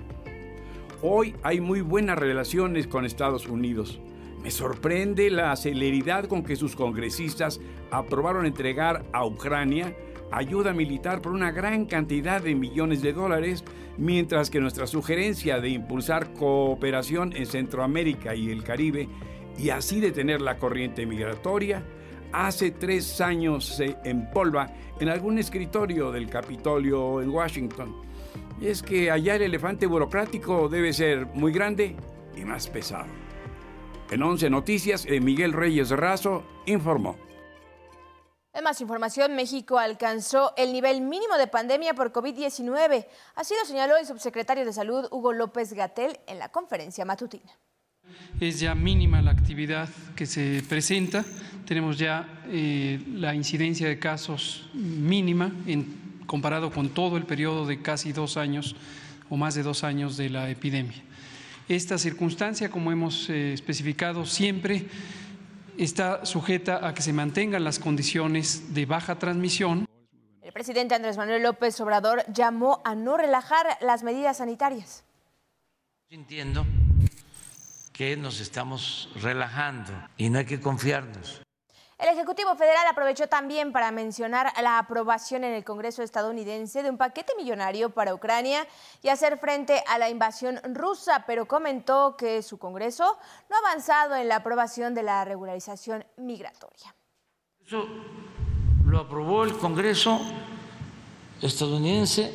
Hoy 1.02 1.36
hay 1.44 1.60
muy 1.60 1.82
buenas 1.82 2.20
relaciones 2.20 2.86
con 2.86 3.04
Estados 3.04 3.48
Unidos. 3.48 4.00
Me 4.42 4.52
sorprende 4.52 5.30
la 5.30 5.56
celeridad 5.56 6.26
con 6.26 6.44
que 6.44 6.56
sus 6.56 6.76
congresistas 6.76 7.60
aprobaron 7.92 8.46
entregar 8.46 9.06
a 9.12 9.26
Ucrania 9.26 9.94
ayuda 10.32 10.74
militar 10.74 11.22
por 11.22 11.34
una 11.34 11.52
gran 11.52 11.86
cantidad 11.86 12.42
de 12.42 12.56
millones 12.56 13.02
de 13.02 13.14
dólares, 13.14 13.64
mientras 13.98 14.50
que 14.50 14.60
nuestra 14.60 14.88
sugerencia 14.88 15.60
de 15.60 15.70
impulsar 15.70 16.34
cooperación 16.34 17.36
en 17.36 17.46
Centroamérica 17.46 18.36
y 18.36 18.50
el 18.50 18.64
Caribe 18.64 19.10
y 19.58 19.72
así 19.72 20.00
detener 20.00 20.42
la 20.42 20.58
corriente 20.58 21.06
migratoria, 21.06 21.84
hace 22.32 22.72
tres 22.72 23.20
años 23.22 23.66
se 23.66 23.98
empolva 24.06 24.72
en 25.00 25.10
algún 25.10 25.38
escritorio 25.38 26.12
del 26.12 26.30
Capitolio 26.30 27.22
en 27.22 27.30
Washington. 27.30 27.96
Y 28.62 28.68
es 28.68 28.84
que 28.84 29.10
allá 29.10 29.36
el 29.36 29.44
elefante 29.44 29.86
burocrático 29.86 30.70
debe 30.70 30.94
ser 30.94 31.26
muy 31.28 31.52
grande 31.52 31.96
y 32.38 32.42
más 32.46 32.68
pesado. 32.68 33.29
En 34.12 34.24
11 34.24 34.50
Noticias, 34.50 35.06
eh, 35.06 35.20
Miguel 35.20 35.54
Reyes 35.54 35.92
Razo 35.92 36.44
informó. 36.66 37.16
En 38.54 38.64
más 38.64 38.82
información, 38.82 39.36
México 39.36 39.78
alcanzó 39.78 40.54
el 40.58 40.74
nivel 40.74 41.02
mínimo 41.02 41.38
de 41.38 41.46
pandemia 41.46 41.94
por 41.94 42.12
COVID-19. 42.12 43.06
Así 43.36 43.54
lo 43.60 43.66
señaló 43.68 43.96
el 43.98 44.08
subsecretario 44.08 44.66
de 44.66 44.74
Salud, 44.74 45.08
Hugo 45.12 45.34
López 45.34 45.74
Gatel, 45.74 46.20
en 46.26 46.40
la 46.40 46.50
conferencia 46.50 47.06
matutina. 47.06 47.52
Es 48.40 48.60
ya 48.60 48.74
mínima 48.74 49.22
la 49.22 49.30
actividad 49.30 49.88
que 50.16 50.26
se 50.26 50.64
presenta. 50.68 51.24
Tenemos 51.68 52.00
ya 52.00 52.42
eh, 52.48 53.00
la 53.14 53.36
incidencia 53.36 53.88
de 53.88 54.00
casos 54.00 54.68
mínima 54.74 55.52
en, 55.68 56.24
comparado 56.26 56.72
con 56.72 56.90
todo 56.90 57.18
el 57.18 57.26
periodo 57.26 57.68
de 57.68 57.84
casi 57.84 58.12
dos 58.12 58.38
años 58.38 58.76
o 59.30 59.38
más 59.38 59.54
de 59.54 59.62
dos 59.62 59.84
años 59.84 60.18
de 60.18 60.32
la 60.32 60.50
epidemia. 60.50 61.04
Esta 61.70 62.00
circunstancia, 62.00 62.72
como 62.72 62.92
hemos 62.92 63.30
eh, 63.30 63.54
especificado 63.54 64.26
siempre, 64.26 64.88
está 65.78 66.26
sujeta 66.26 66.88
a 66.88 66.96
que 66.96 67.04
se 67.04 67.14
mantengan 67.14 67.64
las 67.64 67.78
condiciones 67.78 68.74
de 68.74 68.88
baja 68.88 69.20
transmisión. 69.20 69.86
El 70.42 70.52
presidente 70.52 70.96
Andrés 70.96 71.16
Manuel 71.16 71.44
López 71.44 71.80
Obrador 71.80 72.26
llamó 72.34 72.82
a 72.84 72.96
no 72.96 73.18
relajar 73.18 73.68
las 73.82 74.02
medidas 74.02 74.38
sanitarias. 74.38 75.04
Entiendo 76.10 76.66
que 77.94 78.18
nos 78.18 78.40
estamos 78.40 79.12
relajando 79.22 79.94
y 80.18 80.32
no 80.32 80.40
hay 80.40 80.46
que 80.46 80.60
confiarnos. 80.60 81.44
El 82.00 82.08
Ejecutivo 82.08 82.56
Federal 82.56 82.88
aprovechó 82.90 83.28
también 83.28 83.74
para 83.74 83.92
mencionar 83.92 84.54
la 84.62 84.80
aprobación 84.80 85.44
en 85.44 85.54
el 85.54 85.66
Congreso 85.66 86.02
estadounidense 86.02 86.82
de 86.82 86.90
un 86.90 86.98
paquete 86.98 87.34
millonario 87.38 87.90
para 87.90 88.14
Ucrania 88.14 88.66
y 89.04 89.10
hacer 89.10 89.38
frente 89.38 89.84
a 89.86 89.98
la 89.98 90.10
invasión 90.10 90.62
rusa, 90.74 91.26
pero 91.28 91.46
comentó 91.46 92.16
que 92.16 92.42
su 92.42 92.58
Congreso 92.58 93.18
no 93.50 93.56
ha 93.58 93.70
avanzado 93.70 94.16
en 94.16 94.30
la 94.30 94.38
aprobación 94.38 94.94
de 94.96 95.04
la 95.04 95.26
regularización 95.26 96.06
migratoria. 96.16 96.96
Eso 97.66 97.86
lo 98.86 99.00
aprobó 99.00 99.44
el 99.44 99.58
Congreso 99.58 100.22
estadounidense 101.42 102.34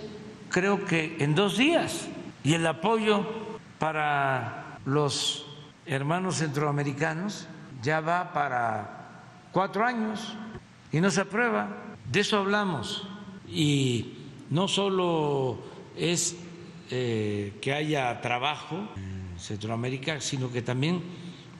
creo 0.51 0.85
que 0.85 1.17
en 1.19 1.35
dos 1.35 1.57
días 1.57 2.07
y 2.45 2.53
el 2.55 2.67
apoyo 2.67 3.27
para 3.79 4.79
los 4.85 5.47
hermanos 5.87 6.37
centroamericanos 6.37 7.49
ya 7.83 8.01
va 8.01 8.33
para 8.33 8.94
cuatro 9.55 9.87
años 9.87 10.37
y 10.91 11.01
no 11.01 11.11
se 11.13 11.21
aprueba. 11.21 11.69
De 12.11 12.21
eso 12.21 12.39
hablamos. 12.39 13.07
Y 13.49 14.19
no 14.51 14.67
solo 14.67 15.63
es 15.97 16.37
eh, 16.91 17.57
que 17.63 17.73
haya 17.73 18.21
trabajo 18.21 18.89
en 18.97 19.39
Centroamérica, 19.39 20.21
sino 20.21 20.51
que 20.51 20.61
también 20.61 21.03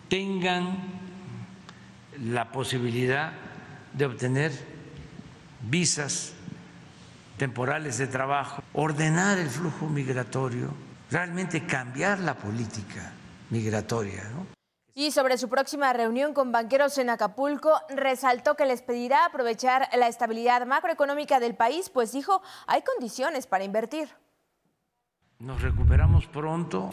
tengan 0.09 0.77
la 2.21 2.51
posibilidad 2.51 3.33
de 3.93 4.07
obtener 4.07 4.53
visas 5.63 6.35
temporales 7.39 7.99
de 7.99 8.09
trabajo, 8.09 8.63
ordenar 8.73 9.39
el 9.39 9.49
flujo 9.49 9.89
migratorio, 9.89 10.75
realmente 11.11 11.65
cambiar 11.65 12.19
la 12.19 12.35
política 12.35 13.13
migratoria. 13.51 14.25
¿no? 14.35 14.64
Y 14.97 15.11
sobre 15.11 15.39
su 15.39 15.49
próxima 15.49 15.93
reunión 15.93 16.35
con 16.35 16.53
banqueros 16.53 16.99
en 16.99 17.11
Acapulco, 17.11 17.81
resaltó 17.89 18.55
que 18.55 18.65
les 18.65 18.81
pedirá 18.81 19.25
aprovechar 19.25 19.89
la 19.99 20.07
estabilidad 20.07 20.65
macroeconómica 20.69 21.41
del 21.41 21.57
país, 21.57 21.91
pues 21.91 22.13
dijo, 22.13 22.43
hay 22.69 22.83
condiciones 22.83 23.49
para 23.49 23.65
invertir. 23.65 24.09
Nos 25.41 25.63
recuperamos 25.63 26.27
pronto 26.29 26.91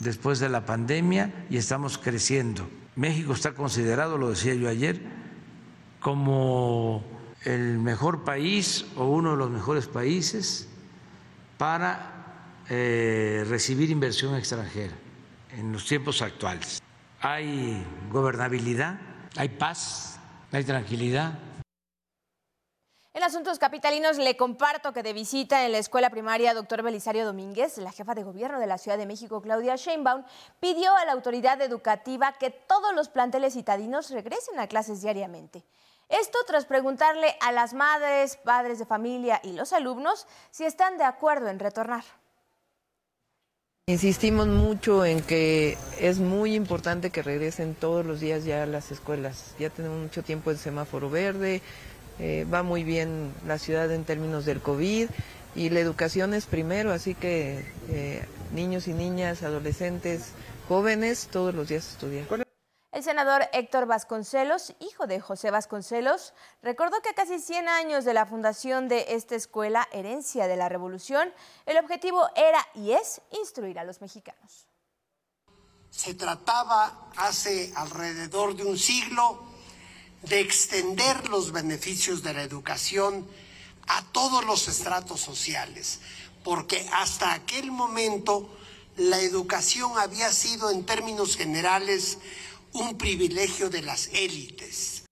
después 0.00 0.40
de 0.40 0.48
la 0.48 0.66
pandemia 0.66 1.46
y 1.48 1.58
estamos 1.58 1.96
creciendo. 1.96 2.68
México 2.96 3.34
está 3.34 3.54
considerado, 3.54 4.18
lo 4.18 4.30
decía 4.30 4.54
yo 4.54 4.68
ayer, 4.68 5.00
como 6.00 7.04
el 7.44 7.78
mejor 7.78 8.24
país 8.24 8.84
o 8.96 9.04
uno 9.04 9.30
de 9.30 9.36
los 9.36 9.50
mejores 9.50 9.86
países 9.86 10.68
para 11.56 12.58
eh, 12.68 13.44
recibir 13.48 13.90
inversión 13.90 14.34
extranjera 14.34 14.94
en 15.52 15.72
los 15.72 15.86
tiempos 15.86 16.20
actuales 16.20 16.81
hay 17.22 17.86
gobernabilidad, 18.10 18.98
hay 19.36 19.48
paz, 19.48 20.18
hay 20.50 20.64
tranquilidad. 20.64 21.38
En 23.14 23.22
asuntos 23.22 23.58
capitalinos 23.58 24.16
le 24.16 24.36
comparto 24.36 24.92
que 24.92 25.02
de 25.02 25.12
visita 25.12 25.64
en 25.64 25.72
la 25.72 25.78
escuela 25.78 26.10
primaria 26.10 26.54
doctor 26.54 26.82
Belisario 26.82 27.24
Domínguez, 27.24 27.78
la 27.78 27.92
jefa 27.92 28.14
de 28.14 28.24
gobierno 28.24 28.58
de 28.58 28.66
la 28.66 28.78
Ciudad 28.78 28.98
de 28.98 29.06
México, 29.06 29.40
Claudia 29.40 29.76
Sheinbaum, 29.76 30.24
pidió 30.60 30.96
a 30.96 31.04
la 31.04 31.12
autoridad 31.12 31.60
educativa 31.60 32.32
que 32.32 32.50
todos 32.50 32.94
los 32.94 33.08
planteles 33.08 33.52
citadinos 33.52 34.10
regresen 34.10 34.58
a 34.58 34.66
clases 34.66 35.02
diariamente. 35.02 35.62
Esto 36.08 36.38
tras 36.46 36.64
preguntarle 36.64 37.36
a 37.40 37.52
las 37.52 37.74
madres, 37.74 38.36
padres 38.38 38.78
de 38.78 38.86
familia 38.86 39.40
y 39.44 39.52
los 39.52 39.72
alumnos 39.72 40.26
si 40.50 40.64
están 40.64 40.98
de 40.98 41.04
acuerdo 41.04 41.48
en 41.48 41.58
retornar. 41.58 42.04
Insistimos 43.88 44.46
mucho 44.46 45.04
en 45.04 45.22
que 45.22 45.76
es 45.98 46.20
muy 46.20 46.54
importante 46.54 47.10
que 47.10 47.20
regresen 47.20 47.74
todos 47.74 48.06
los 48.06 48.20
días 48.20 48.44
ya 48.44 48.62
a 48.62 48.66
las 48.66 48.92
escuelas. 48.92 49.56
Ya 49.58 49.70
tenemos 49.70 50.00
mucho 50.00 50.22
tiempo 50.22 50.52
en 50.52 50.56
semáforo 50.56 51.10
verde, 51.10 51.62
eh, 52.20 52.46
va 52.46 52.62
muy 52.62 52.84
bien 52.84 53.32
la 53.44 53.58
ciudad 53.58 53.90
en 53.92 54.04
términos 54.04 54.44
del 54.44 54.60
COVID 54.60 55.08
y 55.56 55.70
la 55.70 55.80
educación 55.80 56.32
es 56.32 56.46
primero, 56.46 56.92
así 56.92 57.16
que 57.16 57.64
eh, 57.88 58.24
niños 58.54 58.86
y 58.86 58.92
niñas, 58.92 59.42
adolescentes, 59.42 60.28
jóvenes, 60.68 61.28
todos 61.32 61.52
los 61.52 61.66
días 61.66 61.90
estudian. 61.90 62.26
El 62.92 63.02
senador 63.02 63.48
Héctor 63.54 63.86
Vasconcelos, 63.86 64.74
hijo 64.78 65.06
de 65.06 65.18
José 65.18 65.50
Vasconcelos, 65.50 66.34
recordó 66.62 67.00
que 67.00 67.08
a 67.08 67.14
casi 67.14 67.38
100 67.38 67.66
años 67.66 68.04
de 68.04 68.12
la 68.12 68.26
fundación 68.26 68.86
de 68.86 69.06
esta 69.14 69.34
escuela, 69.34 69.88
herencia 69.92 70.46
de 70.46 70.56
la 70.56 70.68
revolución, 70.68 71.32
el 71.64 71.78
objetivo 71.78 72.28
era 72.36 72.68
y 72.74 72.92
es 72.92 73.22
instruir 73.30 73.78
a 73.78 73.84
los 73.84 74.02
mexicanos. 74.02 74.66
Se 75.88 76.12
trataba 76.12 77.08
hace 77.16 77.72
alrededor 77.76 78.54
de 78.56 78.66
un 78.66 78.76
siglo 78.76 79.42
de 80.24 80.40
extender 80.40 81.30
los 81.30 81.50
beneficios 81.50 82.22
de 82.22 82.34
la 82.34 82.42
educación 82.42 83.26
a 83.88 84.04
todos 84.12 84.44
los 84.44 84.68
estratos 84.68 85.18
sociales, 85.18 86.00
porque 86.44 86.86
hasta 86.92 87.32
aquel 87.32 87.72
momento 87.72 88.50
la 88.98 89.18
educación 89.20 89.98
había 89.98 90.30
sido 90.30 90.70
en 90.70 90.84
términos 90.84 91.38
generales 91.38 92.18
un 92.74 92.96
privilegio 92.96 93.68
de 93.68 93.82
las 93.82 94.08
élites. 94.14 95.04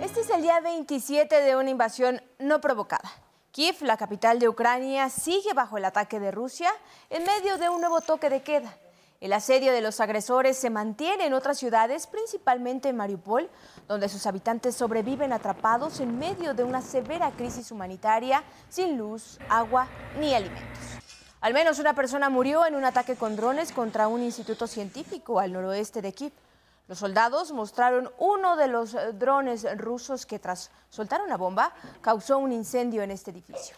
Este 0.00 0.20
es 0.20 0.30
el 0.30 0.42
día 0.42 0.60
27 0.60 1.40
de 1.40 1.56
una 1.56 1.70
invasión 1.70 2.22
no 2.38 2.60
provocada. 2.60 3.10
Kiev, 3.50 3.76
la 3.82 3.96
capital 3.96 4.38
de 4.38 4.48
Ucrania, 4.48 5.08
sigue 5.08 5.52
bajo 5.54 5.78
el 5.78 5.84
ataque 5.84 6.20
de 6.20 6.30
Rusia 6.30 6.70
en 7.08 7.24
medio 7.24 7.56
de 7.56 7.68
un 7.68 7.80
nuevo 7.80 8.00
toque 8.00 8.28
de 8.28 8.42
queda. 8.42 8.76
El 9.22 9.32
asedio 9.32 9.72
de 9.72 9.82
los 9.82 10.00
agresores 10.00 10.56
se 10.56 10.68
mantiene 10.68 11.26
en 11.26 11.32
otras 11.32 11.56
ciudades, 11.56 12.08
principalmente 12.08 12.88
en 12.88 12.96
Mariupol, 12.96 13.48
donde 13.86 14.08
sus 14.08 14.26
habitantes 14.26 14.74
sobreviven 14.74 15.32
atrapados 15.32 16.00
en 16.00 16.18
medio 16.18 16.54
de 16.54 16.64
una 16.64 16.82
severa 16.82 17.30
crisis 17.30 17.70
humanitaria, 17.70 18.42
sin 18.68 18.98
luz, 18.98 19.38
agua 19.48 19.86
ni 20.18 20.34
alimentos. 20.34 20.76
Al 21.40 21.54
menos 21.54 21.78
una 21.78 21.94
persona 21.94 22.30
murió 22.30 22.66
en 22.66 22.74
un 22.74 22.84
ataque 22.84 23.14
con 23.14 23.36
drones 23.36 23.70
contra 23.70 24.08
un 24.08 24.22
instituto 24.22 24.66
científico 24.66 25.38
al 25.38 25.52
noroeste 25.52 26.02
de 26.02 26.12
Kiev. 26.12 26.32
Los 26.88 26.98
soldados 26.98 27.52
mostraron 27.52 28.10
uno 28.18 28.56
de 28.56 28.66
los 28.66 28.96
drones 29.20 29.64
rusos 29.78 30.26
que 30.26 30.40
tras 30.40 30.72
soltar 30.90 31.22
una 31.22 31.36
bomba 31.36 31.72
causó 32.00 32.38
un 32.38 32.50
incendio 32.50 33.02
en 33.02 33.12
este 33.12 33.30
edificio. 33.30 33.76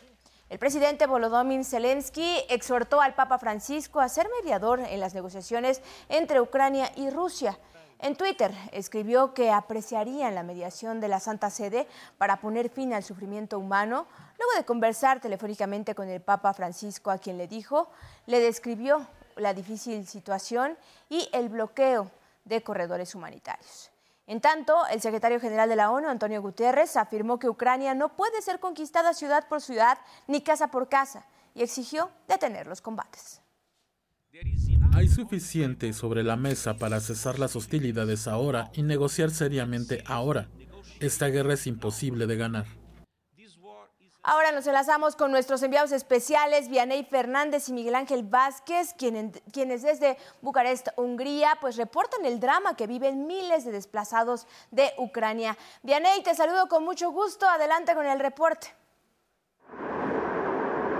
El 0.50 0.58
presidente 0.58 1.06
Volodymyr 1.06 1.64
Zelensky 1.64 2.42
exhortó 2.50 3.00
al 3.00 3.14
Papa 3.14 3.38
Francisco 3.38 4.00
a 4.00 4.10
ser 4.10 4.28
mediador 4.42 4.80
en 4.80 5.00
las 5.00 5.14
negociaciones 5.14 5.80
entre 6.10 6.40
Ucrania 6.40 6.92
y 6.96 7.08
Rusia. 7.08 7.58
En 7.98 8.14
Twitter 8.14 8.52
escribió 8.72 9.32
que 9.32 9.50
apreciarían 9.50 10.34
la 10.34 10.42
mediación 10.42 11.00
de 11.00 11.08
la 11.08 11.20
Santa 11.20 11.48
Sede 11.48 11.88
para 12.18 12.40
poner 12.40 12.68
fin 12.68 12.92
al 12.92 13.02
sufrimiento 13.02 13.58
humano. 13.58 14.06
Luego 14.38 14.52
de 14.56 14.66
conversar 14.66 15.20
telefónicamente 15.20 15.94
con 15.94 16.08
el 16.08 16.20
Papa 16.20 16.52
Francisco, 16.52 17.10
a 17.10 17.18
quien 17.18 17.38
le 17.38 17.48
dijo, 17.48 17.88
le 18.26 18.40
describió 18.40 19.06
la 19.36 19.54
difícil 19.54 20.06
situación 20.06 20.76
y 21.08 21.26
el 21.32 21.48
bloqueo 21.48 22.10
de 22.44 22.62
corredores 22.62 23.14
humanitarios. 23.14 23.93
En 24.26 24.40
tanto, 24.40 24.74
el 24.90 25.02
secretario 25.02 25.38
general 25.38 25.68
de 25.68 25.76
la 25.76 25.90
ONU, 25.90 26.08
Antonio 26.08 26.40
Guterres, 26.40 26.96
afirmó 26.96 27.38
que 27.38 27.48
Ucrania 27.48 27.94
no 27.94 28.16
puede 28.16 28.40
ser 28.40 28.58
conquistada 28.58 29.12
ciudad 29.12 29.46
por 29.48 29.60
ciudad 29.60 29.98
ni 30.26 30.40
casa 30.40 30.68
por 30.68 30.88
casa 30.88 31.26
y 31.54 31.62
exigió 31.62 32.10
detener 32.26 32.66
los 32.66 32.80
combates. 32.80 33.42
Hay 34.94 35.08
suficiente 35.08 35.92
sobre 35.92 36.22
la 36.22 36.36
mesa 36.36 36.78
para 36.78 37.00
cesar 37.00 37.38
las 37.38 37.54
hostilidades 37.54 38.26
ahora 38.26 38.70
y 38.72 38.82
negociar 38.82 39.30
seriamente 39.30 40.02
ahora. 40.06 40.48
Esta 41.00 41.26
guerra 41.28 41.54
es 41.54 41.66
imposible 41.66 42.26
de 42.26 42.36
ganar. 42.36 42.66
Ahora 44.26 44.52
nos 44.52 44.66
enlazamos 44.66 45.16
con 45.16 45.30
nuestros 45.30 45.62
enviados 45.62 45.92
especiales, 45.92 46.70
Vianey 46.70 47.04
Fernández 47.04 47.68
y 47.68 47.74
Miguel 47.74 47.94
Ángel 47.94 48.22
Vázquez, 48.22 48.94
quienes 48.94 49.82
desde 49.82 50.16
Bucarest, 50.40 50.88
Hungría, 50.96 51.58
pues 51.60 51.76
reportan 51.76 52.24
el 52.24 52.40
drama 52.40 52.74
que 52.74 52.86
viven 52.86 53.26
miles 53.26 53.66
de 53.66 53.72
desplazados 53.72 54.46
de 54.70 54.94
Ucrania. 54.96 55.58
Vianey, 55.82 56.22
te 56.22 56.34
saludo 56.34 56.68
con 56.68 56.84
mucho 56.84 57.10
gusto. 57.10 57.46
Adelante 57.46 57.94
con 57.94 58.06
el 58.06 58.18
reporte. 58.18 58.74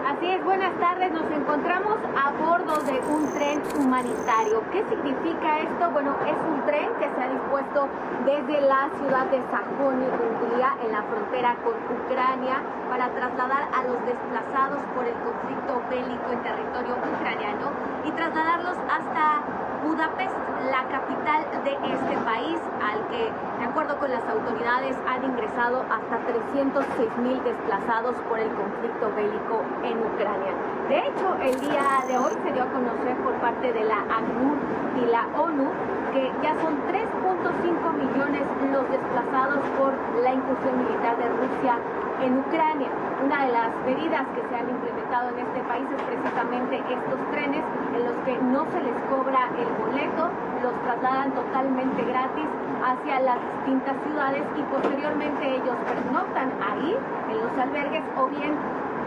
Así 0.07 0.27
es, 0.27 0.44
buenas 0.44 0.79
tardes. 0.79 1.11
Nos 1.11 1.33
encontramos 1.33 1.93
bordo 2.38 2.83
de 2.83 3.01
un 3.09 3.27
tren 3.33 3.62
humanitario. 3.79 4.62
¿Qué 4.73 4.85
significa 4.88 5.61
esto? 5.61 5.90
Bueno, 5.90 6.16
es 6.27 6.37
un 6.49 6.64
tren 6.66 6.88
que 6.99 7.09
se 7.09 7.23
ha 7.23 7.29
dispuesto 7.29 7.88
desde 8.25 8.61
la 8.62 8.88
ciudad 8.99 9.27
de 9.27 9.40
Sajonia, 9.51 10.09
Hungría, 10.14 10.70
en 10.85 10.92
la 10.92 11.03
frontera 11.03 11.57
con 11.62 11.75
Ucrania, 11.75 12.62
para 12.88 13.09
trasladar 13.11 13.68
a 13.75 13.83
los 13.85 13.99
desplazados 14.07 14.81
por 14.94 15.05
el 15.05 15.14
conflicto 15.25 15.83
bélico 15.90 16.31
en 16.33 16.42
territorio 16.42 16.97
ucraniano 16.97 17.70
y 18.05 18.11
trasladarlos 18.12 18.77
hasta 18.88 19.63
Budapest, 19.85 20.35
la 20.70 20.83
capital 20.88 21.44
de 21.62 21.73
este 21.92 22.16
país, 22.25 22.59
al 22.81 23.07
que, 23.09 23.31
de 23.59 23.64
acuerdo 23.64 23.99
con 23.99 24.11
las 24.11 24.27
autoridades, 24.27 24.97
han 25.07 25.23
ingresado 25.25 25.85
hasta 25.92 26.16
306 26.25 27.16
mil 27.18 27.42
desplazados 27.44 28.16
por 28.29 28.38
el 28.38 28.49
conflicto 28.55 29.12
bélico 29.14 29.61
en 29.85 30.01
Ucrania. 30.01 30.53
De 30.88 30.99
hecho, 31.01 31.37
el 31.37 31.61
día 31.61 31.85
de 32.09 32.16
hoy 32.16 32.33
se 32.42 32.53
dio 32.53 32.62
a 32.62 32.73
conocer 32.73 33.14
por 33.18 33.35
parte 33.35 33.75
de 33.75 33.85
la 33.85 34.01
ACNUR 34.09 34.57
y 35.03 35.07
la 35.11 35.27
ONU 35.37 35.68
que 36.14 36.31
ya 36.46 36.55
son 36.62 36.79
3.5 36.87 37.59
millones 37.98 38.42
los 38.70 38.87
desplazados 38.88 39.59
por 39.77 39.90
la 40.22 40.31
incursión 40.33 40.79
militar 40.79 41.18
de 41.18 41.27
Rusia 41.27 41.74
en 42.22 42.38
Ucrania. 42.38 42.87
Una 43.18 43.46
de 43.46 43.53
las 43.53 43.68
medidas 43.85 44.22
que 44.31 44.42
se 44.46 44.55
han 44.55 44.70
implementado 44.70 45.35
en 45.35 45.38
este 45.42 45.61
país 45.66 45.87
es 45.90 46.03
precisamente 46.07 46.79
estos 46.87 47.18
trenes 47.35 47.64
en 47.98 48.05
los 48.07 48.16
que 48.22 48.35
no 48.46 48.62
se 48.70 48.81
les 48.87 48.96
cobra 49.11 49.50
el 49.59 49.68
boleto, 49.83 50.31
los 50.62 50.74
trasladan 50.87 51.33
totalmente 51.35 52.03
gratis 52.07 52.46
hacia 52.79 53.20
las 53.20 53.38
distintas 53.59 53.96
ciudades 54.07 54.42
y 54.55 54.62
posteriormente 54.70 55.42
ellos 55.50 55.77
pernoctan 55.83 56.53
ahí 56.62 56.94
en 57.31 57.37
los 57.42 57.53
albergues 57.59 58.05
o 58.16 58.27
bien 58.29 58.55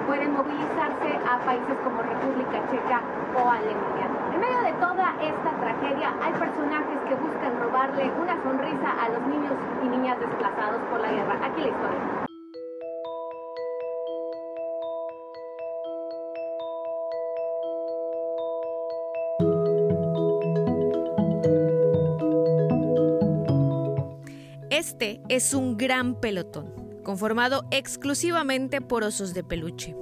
pueden 0.08 0.34
movilizarse 0.34 1.10
a 1.24 1.40
países 1.40 1.76
como 1.84 2.02
República 2.04 2.60
Checa 2.72 3.00
o 3.36 3.50
Alemania. 3.50 4.07
En 4.38 4.42
medio 4.42 4.62
de 4.62 4.74
toda 4.74 5.16
esta 5.20 5.52
tragedia 5.60 6.14
hay 6.22 6.32
personajes 6.34 7.00
que 7.10 7.16
buscan 7.16 7.60
robarle 7.60 8.04
una 8.22 8.40
sonrisa 8.44 8.92
a 9.04 9.10
los 9.10 9.22
niños 9.26 9.54
y 9.84 9.88
niñas 9.88 10.20
desplazados 10.20 10.80
por 10.92 11.00
la 11.00 11.12
guerra. 11.12 11.40
Aquí 11.44 11.62
la 11.62 11.70
historia. 11.70 12.28
Este 24.70 25.20
es 25.30 25.56
un 25.56 25.78
gran 25.78 26.14
pelotón, 26.14 26.76
conformado 27.04 27.66
exclusivamente 27.72 28.82
por 28.82 29.04
osos 29.04 29.34
de 29.34 29.44
peluche. 29.44 29.96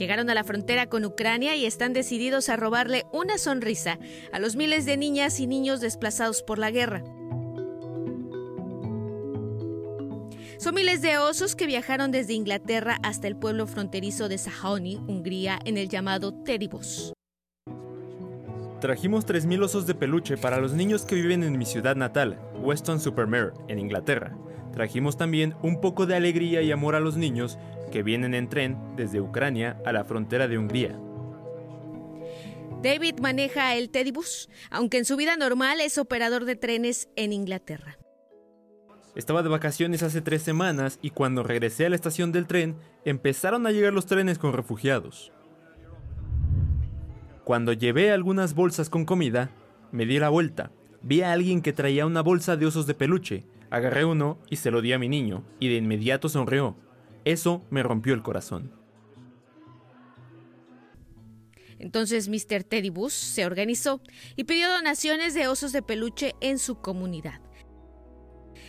Llegaron 0.00 0.30
a 0.30 0.34
la 0.34 0.44
frontera 0.44 0.86
con 0.86 1.04
Ucrania 1.04 1.56
y 1.56 1.66
están 1.66 1.92
decididos 1.92 2.48
a 2.48 2.56
robarle 2.56 3.04
una 3.12 3.36
sonrisa 3.36 3.98
a 4.32 4.38
los 4.38 4.56
miles 4.56 4.86
de 4.86 4.96
niñas 4.96 5.38
y 5.40 5.46
niños 5.46 5.82
desplazados 5.82 6.42
por 6.42 6.58
la 6.58 6.70
guerra. 6.70 7.04
Son 10.56 10.74
miles 10.74 11.02
de 11.02 11.18
osos 11.18 11.54
que 11.54 11.66
viajaron 11.66 12.12
desde 12.12 12.32
Inglaterra 12.32 12.96
hasta 13.02 13.28
el 13.28 13.36
pueblo 13.36 13.66
fronterizo 13.66 14.30
de 14.30 14.38
Sahoni, 14.38 14.96
Hungría, 15.06 15.58
en 15.66 15.76
el 15.76 15.90
llamado 15.90 16.32
Teribos. 16.32 17.12
Trajimos 18.80 19.26
3.000 19.26 19.62
osos 19.62 19.86
de 19.86 19.94
peluche 19.94 20.38
para 20.38 20.60
los 20.60 20.72
niños 20.72 21.04
que 21.04 21.16
viven 21.16 21.42
en 21.42 21.58
mi 21.58 21.66
ciudad 21.66 21.94
natal, 21.94 22.40
Weston-super-Mare, 22.62 23.52
en 23.68 23.78
Inglaterra. 23.78 24.34
Trajimos 24.72 25.18
también 25.18 25.54
un 25.62 25.80
poco 25.80 26.06
de 26.06 26.14
alegría 26.14 26.62
y 26.62 26.72
amor 26.72 26.94
a 26.94 27.00
los 27.00 27.16
niños 27.16 27.58
que 27.90 28.02
vienen 28.02 28.34
en 28.34 28.48
tren 28.48 28.78
desde 28.96 29.20
Ucrania 29.20 29.80
a 29.84 29.92
la 29.92 30.04
frontera 30.04 30.48
de 30.48 30.58
Hungría. 30.58 30.98
David 32.82 33.20
maneja 33.20 33.74
el 33.74 33.90
Tedibus, 33.90 34.48
aunque 34.70 34.98
en 34.98 35.04
su 35.04 35.16
vida 35.16 35.36
normal 35.36 35.80
es 35.80 35.98
operador 35.98 36.46
de 36.46 36.56
trenes 36.56 37.08
en 37.14 37.32
Inglaterra. 37.32 37.98
Estaba 39.14 39.42
de 39.42 39.48
vacaciones 39.48 40.02
hace 40.02 40.22
tres 40.22 40.42
semanas 40.42 40.98
y 41.02 41.10
cuando 41.10 41.42
regresé 41.42 41.86
a 41.86 41.90
la 41.90 41.96
estación 41.96 42.32
del 42.32 42.46
tren 42.46 42.76
empezaron 43.04 43.66
a 43.66 43.72
llegar 43.72 43.92
los 43.92 44.06
trenes 44.06 44.38
con 44.38 44.52
refugiados. 44.52 45.32
Cuando 47.44 47.72
llevé 47.72 48.12
algunas 48.12 48.54
bolsas 48.54 48.88
con 48.88 49.04
comida, 49.04 49.50
me 49.90 50.06
di 50.06 50.18
la 50.18 50.28
vuelta. 50.28 50.70
Vi 51.02 51.22
a 51.22 51.32
alguien 51.32 51.62
que 51.62 51.72
traía 51.72 52.06
una 52.06 52.22
bolsa 52.22 52.56
de 52.56 52.66
osos 52.66 52.86
de 52.86 52.94
peluche. 52.94 53.44
Agarré 53.70 54.04
uno 54.04 54.38
y 54.48 54.56
se 54.56 54.70
lo 54.70 54.80
di 54.80 54.92
a 54.92 54.98
mi 54.98 55.08
niño, 55.08 55.44
y 55.58 55.68
de 55.68 55.76
inmediato 55.76 56.28
sonrió. 56.28 56.76
Eso 57.30 57.62
me 57.70 57.84
rompió 57.84 58.12
el 58.14 58.22
corazón. 58.22 58.72
Entonces 61.78 62.28
Mr. 62.28 62.64
Teddy 62.64 62.90
Bus 62.90 63.12
se 63.12 63.46
organizó 63.46 64.02
y 64.34 64.44
pidió 64.44 64.68
donaciones 64.68 65.32
de 65.32 65.46
osos 65.46 65.70
de 65.70 65.80
peluche 65.80 66.34
en 66.40 66.58
su 66.58 66.80
comunidad. 66.80 67.40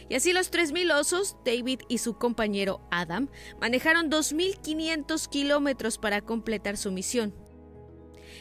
Y 0.10 0.13
así 0.13 0.32
los 0.32 0.52
3.000 0.52 0.93
osos, 0.93 1.38
David 1.43 1.80
y 1.89 1.97
su 1.97 2.19
compañero 2.19 2.88
Adam 2.91 3.30
manejaron 3.60 4.12
2.500 4.12 5.28
kilómetros 5.28 5.97
para 5.97 6.21
completar 6.21 6.78
su 6.78 6.91
misión. 6.91 7.34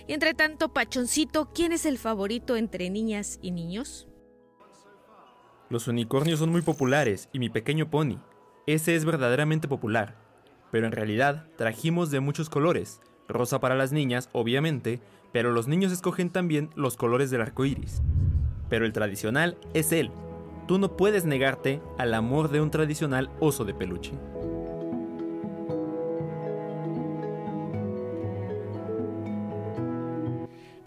Y 0.06 0.12
entre 0.12 0.34
tanto, 0.34 0.74
Pachoncito, 0.74 1.50
¿quién 1.54 1.72
es 1.72 1.86
el 1.86 1.96
favorito 1.96 2.56
entre 2.58 2.90
niñas 2.90 3.38
y 3.40 3.52
niños? 3.52 4.06
Los 5.70 5.88
unicornios 5.88 6.40
son 6.40 6.50
muy 6.50 6.60
populares 6.60 7.30
y 7.32 7.38
mi 7.38 7.48
pequeño 7.48 7.88
pony. 7.88 8.18
Ese 8.70 8.94
es 8.94 9.04
verdaderamente 9.04 9.66
popular. 9.66 10.14
Pero 10.70 10.86
en 10.86 10.92
realidad 10.92 11.48
trajimos 11.56 12.12
de 12.12 12.20
muchos 12.20 12.48
colores. 12.48 13.00
Rosa 13.26 13.58
para 13.58 13.74
las 13.74 13.90
niñas, 13.90 14.28
obviamente, 14.30 15.00
pero 15.32 15.50
los 15.50 15.66
niños 15.66 15.90
escogen 15.90 16.30
también 16.30 16.70
los 16.76 16.96
colores 16.96 17.32
del 17.32 17.40
arco 17.40 17.64
iris. 17.64 18.00
Pero 18.68 18.86
el 18.86 18.92
tradicional 18.92 19.58
es 19.74 19.90
él. 19.90 20.12
Tú 20.68 20.78
no 20.78 20.96
puedes 20.96 21.24
negarte 21.24 21.82
al 21.98 22.14
amor 22.14 22.48
de 22.48 22.60
un 22.60 22.70
tradicional 22.70 23.28
oso 23.40 23.64
de 23.64 23.74
peluche. 23.74 24.12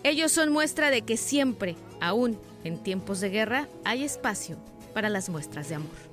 Ellos 0.04 0.32
son 0.32 0.54
muestra 0.54 0.90
de 0.90 1.02
que 1.02 1.18
siempre 1.18 1.76
Aún 2.00 2.38
en 2.64 2.82
tiempos 2.82 3.20
de 3.20 3.30
guerra 3.30 3.68
hay 3.84 4.06
espacio 4.06 4.58
para 4.94 5.08
las 5.10 5.30
muestras 5.30 5.68
de 5.68 5.76
amor. 5.76 6.13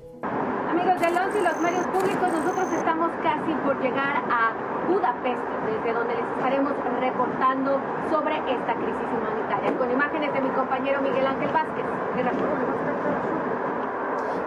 Del 1.01 1.17
11 1.17 1.39
y 1.39 1.43
los 1.43 1.57
medios 1.61 1.87
públicos, 1.87 2.31
nosotros 2.31 2.71
estamos 2.73 3.11
casi 3.23 3.53
por 3.65 3.81
llegar 3.81 4.23
a 4.31 4.53
Budapest, 4.87 5.41
desde 5.67 5.95
donde 5.95 6.15
les 6.15 6.27
estaremos 6.37 6.73
reportando 7.01 7.81
sobre 8.11 8.37
esta 8.37 8.75
crisis 8.75 9.09
humanitaria. 9.17 9.79
Con 9.79 9.91
imágenes 9.91 10.33
de 10.35 10.41
mi 10.43 10.51
compañero 10.51 11.01
Miguel 11.01 11.27
Ángel 11.27 11.51
Vázquez. 11.53 11.87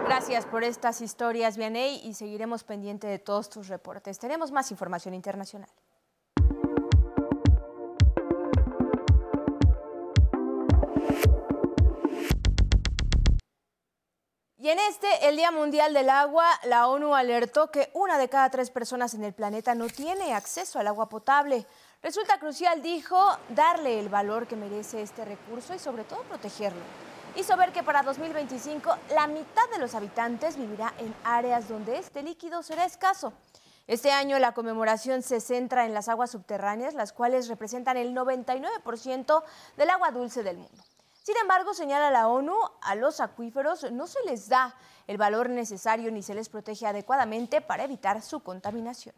Gracias 0.06 0.46
por 0.46 0.62
estas 0.62 1.00
historias, 1.00 1.56
Vianey, 1.56 2.00
y 2.04 2.14
seguiremos 2.14 2.62
pendiente 2.62 3.08
de 3.08 3.18
todos 3.18 3.50
tus 3.50 3.66
reportes. 3.66 4.20
Tenemos 4.20 4.52
más 4.52 4.70
información 4.70 5.14
internacional. 5.14 5.70
Y 14.64 14.70
en 14.70 14.78
este, 14.78 15.28
el 15.28 15.36
Día 15.36 15.50
Mundial 15.50 15.92
del 15.92 16.08
Agua, 16.08 16.48
la 16.64 16.88
ONU 16.88 17.14
alertó 17.14 17.70
que 17.70 17.90
una 17.92 18.16
de 18.16 18.30
cada 18.30 18.48
tres 18.48 18.70
personas 18.70 19.12
en 19.12 19.22
el 19.22 19.34
planeta 19.34 19.74
no 19.74 19.88
tiene 19.88 20.32
acceso 20.32 20.78
al 20.78 20.86
agua 20.86 21.10
potable. 21.10 21.66
Resulta 22.02 22.38
crucial, 22.38 22.80
dijo, 22.80 23.18
darle 23.50 24.00
el 24.00 24.08
valor 24.08 24.46
que 24.46 24.56
merece 24.56 25.02
este 25.02 25.26
recurso 25.26 25.74
y 25.74 25.78
sobre 25.78 26.04
todo 26.04 26.22
protegerlo. 26.22 26.80
Hizo 27.36 27.54
ver 27.58 27.72
que 27.72 27.82
para 27.82 28.02
2025 28.02 28.90
la 29.10 29.26
mitad 29.26 29.68
de 29.70 29.80
los 29.80 29.94
habitantes 29.94 30.56
vivirá 30.56 30.94
en 30.96 31.14
áreas 31.24 31.68
donde 31.68 31.98
este 31.98 32.22
líquido 32.22 32.62
será 32.62 32.86
escaso. 32.86 33.34
Este 33.86 34.12
año 34.12 34.38
la 34.38 34.54
conmemoración 34.54 35.20
se 35.20 35.40
centra 35.40 35.84
en 35.84 35.92
las 35.92 36.08
aguas 36.08 36.30
subterráneas, 36.30 36.94
las 36.94 37.12
cuales 37.12 37.48
representan 37.48 37.98
el 37.98 38.14
99% 38.14 39.42
del 39.76 39.90
agua 39.90 40.10
dulce 40.10 40.42
del 40.42 40.56
mundo. 40.56 40.82
Sin 41.24 41.38
embargo, 41.38 41.72
señala 41.72 42.10
la 42.10 42.28
ONU, 42.28 42.54
a 42.82 42.94
los 42.96 43.18
acuíferos 43.18 43.90
no 43.90 44.06
se 44.06 44.22
les 44.26 44.46
da 44.50 44.76
el 45.06 45.16
valor 45.16 45.48
necesario 45.48 46.10
ni 46.10 46.22
se 46.22 46.34
les 46.34 46.50
protege 46.50 46.86
adecuadamente 46.86 47.62
para 47.62 47.84
evitar 47.84 48.20
su 48.20 48.40
contaminación. 48.40 49.14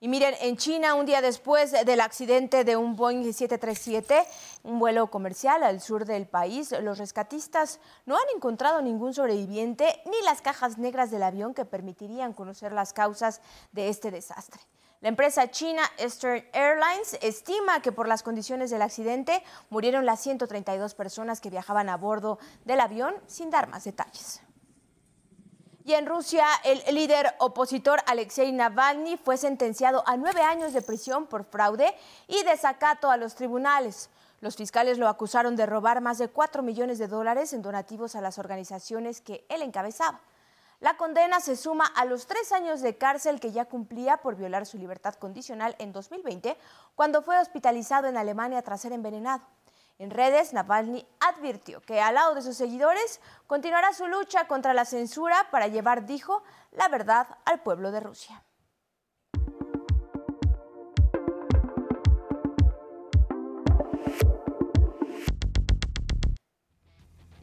Y 0.00 0.08
miren, 0.08 0.34
en 0.42 0.58
China, 0.58 0.96
un 0.96 1.06
día 1.06 1.22
después 1.22 1.72
del 1.72 1.98
accidente 2.02 2.62
de 2.62 2.76
un 2.76 2.94
Boeing 2.94 3.22
737, 3.22 4.26
un 4.64 4.78
vuelo 4.78 5.10
comercial 5.10 5.62
al 5.62 5.80
sur 5.80 6.04
del 6.04 6.26
país, 6.26 6.72
los 6.82 6.98
rescatistas 6.98 7.80
no 8.04 8.16
han 8.16 8.36
encontrado 8.36 8.82
ningún 8.82 9.14
sobreviviente 9.14 10.02
ni 10.04 10.20
las 10.26 10.42
cajas 10.42 10.76
negras 10.76 11.10
del 11.10 11.22
avión 11.22 11.54
que 11.54 11.64
permitirían 11.64 12.34
conocer 12.34 12.72
las 12.72 12.92
causas 12.92 13.40
de 13.72 13.88
este 13.88 14.10
desastre. 14.10 14.60
La 15.04 15.10
empresa 15.10 15.50
china 15.50 15.82
Eastern 15.98 16.42
Airlines 16.54 17.18
estima 17.20 17.82
que 17.82 17.92
por 17.92 18.08
las 18.08 18.22
condiciones 18.22 18.70
del 18.70 18.80
accidente 18.80 19.44
murieron 19.68 20.06
las 20.06 20.18
132 20.20 20.94
personas 20.94 21.42
que 21.42 21.50
viajaban 21.50 21.90
a 21.90 21.98
bordo 21.98 22.38
del 22.64 22.80
avión 22.80 23.14
sin 23.26 23.50
dar 23.50 23.68
más 23.68 23.84
detalles. 23.84 24.40
Y 25.84 25.92
en 25.92 26.06
Rusia, 26.06 26.46
el 26.64 26.94
líder 26.94 27.34
opositor 27.38 28.00
Alexei 28.06 28.50
Navalny 28.50 29.18
fue 29.18 29.36
sentenciado 29.36 30.02
a 30.06 30.16
nueve 30.16 30.40
años 30.40 30.72
de 30.72 30.80
prisión 30.80 31.26
por 31.26 31.44
fraude 31.44 31.94
y 32.26 32.42
desacato 32.42 33.10
a 33.10 33.18
los 33.18 33.34
tribunales. 33.34 34.08
Los 34.40 34.56
fiscales 34.56 34.96
lo 34.96 35.08
acusaron 35.08 35.54
de 35.54 35.66
robar 35.66 36.00
más 36.00 36.16
de 36.16 36.28
4 36.28 36.62
millones 36.62 36.98
de 36.98 37.08
dólares 37.08 37.52
en 37.52 37.60
donativos 37.60 38.16
a 38.16 38.22
las 38.22 38.38
organizaciones 38.38 39.20
que 39.20 39.44
él 39.50 39.60
encabezaba. 39.60 40.22
La 40.84 40.98
condena 40.98 41.40
se 41.40 41.56
suma 41.56 41.86
a 41.86 42.04
los 42.04 42.26
tres 42.26 42.52
años 42.52 42.82
de 42.82 42.98
cárcel 42.98 43.40
que 43.40 43.52
ya 43.52 43.64
cumplía 43.64 44.18
por 44.18 44.36
violar 44.36 44.66
su 44.66 44.76
libertad 44.76 45.14
condicional 45.14 45.74
en 45.78 45.92
2020, 45.92 46.58
cuando 46.94 47.22
fue 47.22 47.38
hospitalizado 47.38 48.06
en 48.06 48.18
Alemania 48.18 48.60
tras 48.60 48.82
ser 48.82 48.92
envenenado. 48.92 49.42
En 49.98 50.10
redes, 50.10 50.52
Navalny 50.52 51.08
advirtió 51.20 51.80
que 51.80 52.02
al 52.02 52.16
lado 52.16 52.34
de 52.34 52.42
sus 52.42 52.58
seguidores 52.58 53.22
continuará 53.46 53.94
su 53.94 54.06
lucha 54.08 54.46
contra 54.46 54.74
la 54.74 54.84
censura 54.84 55.48
para 55.50 55.68
llevar, 55.68 56.04
dijo, 56.04 56.42
la 56.72 56.88
verdad 56.88 57.28
al 57.46 57.62
pueblo 57.62 57.90
de 57.90 58.00
Rusia. 58.00 58.42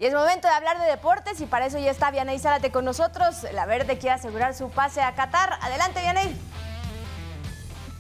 Y 0.02 0.08
es 0.08 0.16
momento 0.16 0.48
de 0.48 0.54
hablar 0.56 0.80
de 0.82 0.88
deportes 0.88 1.40
y 1.42 1.46
para 1.46 1.68
eso 1.68 1.78
ya 1.78 1.92
está 1.92 2.10
Vianey 2.10 2.40
Zárate 2.40 2.72
con 2.72 2.84
nosotros. 2.84 3.46
La 3.54 3.68
Verde 3.68 4.00
quiere 4.00 4.16
asegurar 4.16 4.56
su 4.56 4.72
pase 4.72 5.00
a 5.00 5.14
Qatar. 5.14 5.60
Adelante, 5.62 6.02
Vianey. 6.02 6.36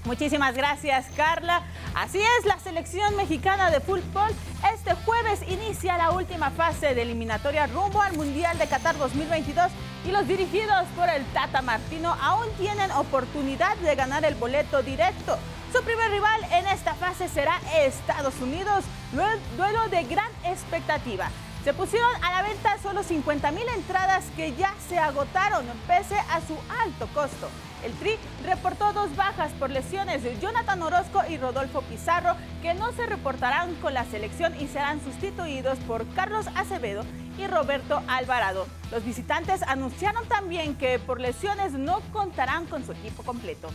Muchísimas 0.05 0.55
gracias, 0.55 1.05
Carla. 1.15 1.61
Así 1.93 2.19
es, 2.19 2.45
la 2.47 2.57
selección 2.57 3.15
mexicana 3.15 3.69
de 3.69 3.81
fútbol 3.81 4.31
este 4.73 4.95
jueves 4.95 5.41
inicia 5.47 5.95
la 5.95 6.09
última 6.09 6.49
fase 6.49 6.95
de 6.95 7.03
eliminatoria 7.03 7.67
rumbo 7.67 8.01
al 8.01 8.17
Mundial 8.17 8.57
de 8.57 8.65
Qatar 8.65 8.97
2022 8.97 9.71
y 10.07 10.11
los 10.11 10.27
dirigidos 10.27 10.87
por 10.95 11.07
el 11.07 11.23
Tata 11.33 11.61
Martino 11.61 12.17
aún 12.19 12.47
tienen 12.57 12.89
oportunidad 12.93 13.77
de 13.77 13.93
ganar 13.93 14.25
el 14.25 14.33
boleto 14.33 14.81
directo. 14.81 15.37
Su 15.71 15.83
primer 15.83 16.09
rival 16.09 16.41
en 16.51 16.65
esta 16.65 16.95
fase 16.95 17.29
será 17.29 17.59
Estados 17.75 18.39
Unidos, 18.41 18.85
duelo 19.55 19.87
de 19.89 20.03
gran 20.05 20.31
expectativa. 20.45 21.29
Se 21.63 21.75
pusieron 21.75 22.09
a 22.23 22.31
la 22.31 22.41
venta 22.41 22.79
solo 22.81 23.03
50 23.03 23.51
mil 23.51 23.67
entradas 23.75 24.25
que 24.35 24.55
ya 24.55 24.73
se 24.89 24.97
agotaron 24.97 25.63
pese 25.87 26.17
a 26.17 26.41
su 26.41 26.57
alto 26.83 27.07
costo. 27.13 27.49
El 27.85 27.93
Tri 27.93 28.17
reportó 28.43 28.93
dos 28.93 29.15
bajas 29.15 29.51
por 29.53 29.69
lesiones 29.69 30.23
de 30.23 30.39
Jonathan 30.39 30.81
Orozco 30.81 31.21
y 31.29 31.37
Rodolfo 31.37 31.83
Pizarro 31.83 32.35
que 32.63 32.73
no 32.73 32.91
se 32.93 33.05
reportarán 33.05 33.75
con 33.75 33.93
la 33.93 34.05
selección 34.05 34.59
y 34.59 34.67
serán 34.67 35.03
sustituidos 35.03 35.77
por 35.79 36.07
Carlos 36.15 36.47
Acevedo 36.55 37.03
y 37.37 37.45
Roberto 37.45 38.01
Alvarado. 38.07 38.65
Los 38.91 39.05
visitantes 39.05 39.61
anunciaron 39.61 40.27
también 40.27 40.75
que 40.75 40.97
por 40.97 41.21
lesiones 41.21 41.73
no 41.73 41.99
contarán 42.11 42.65
con 42.65 42.83
su 42.83 42.91
equipo 42.91 43.21
completo. 43.21 43.69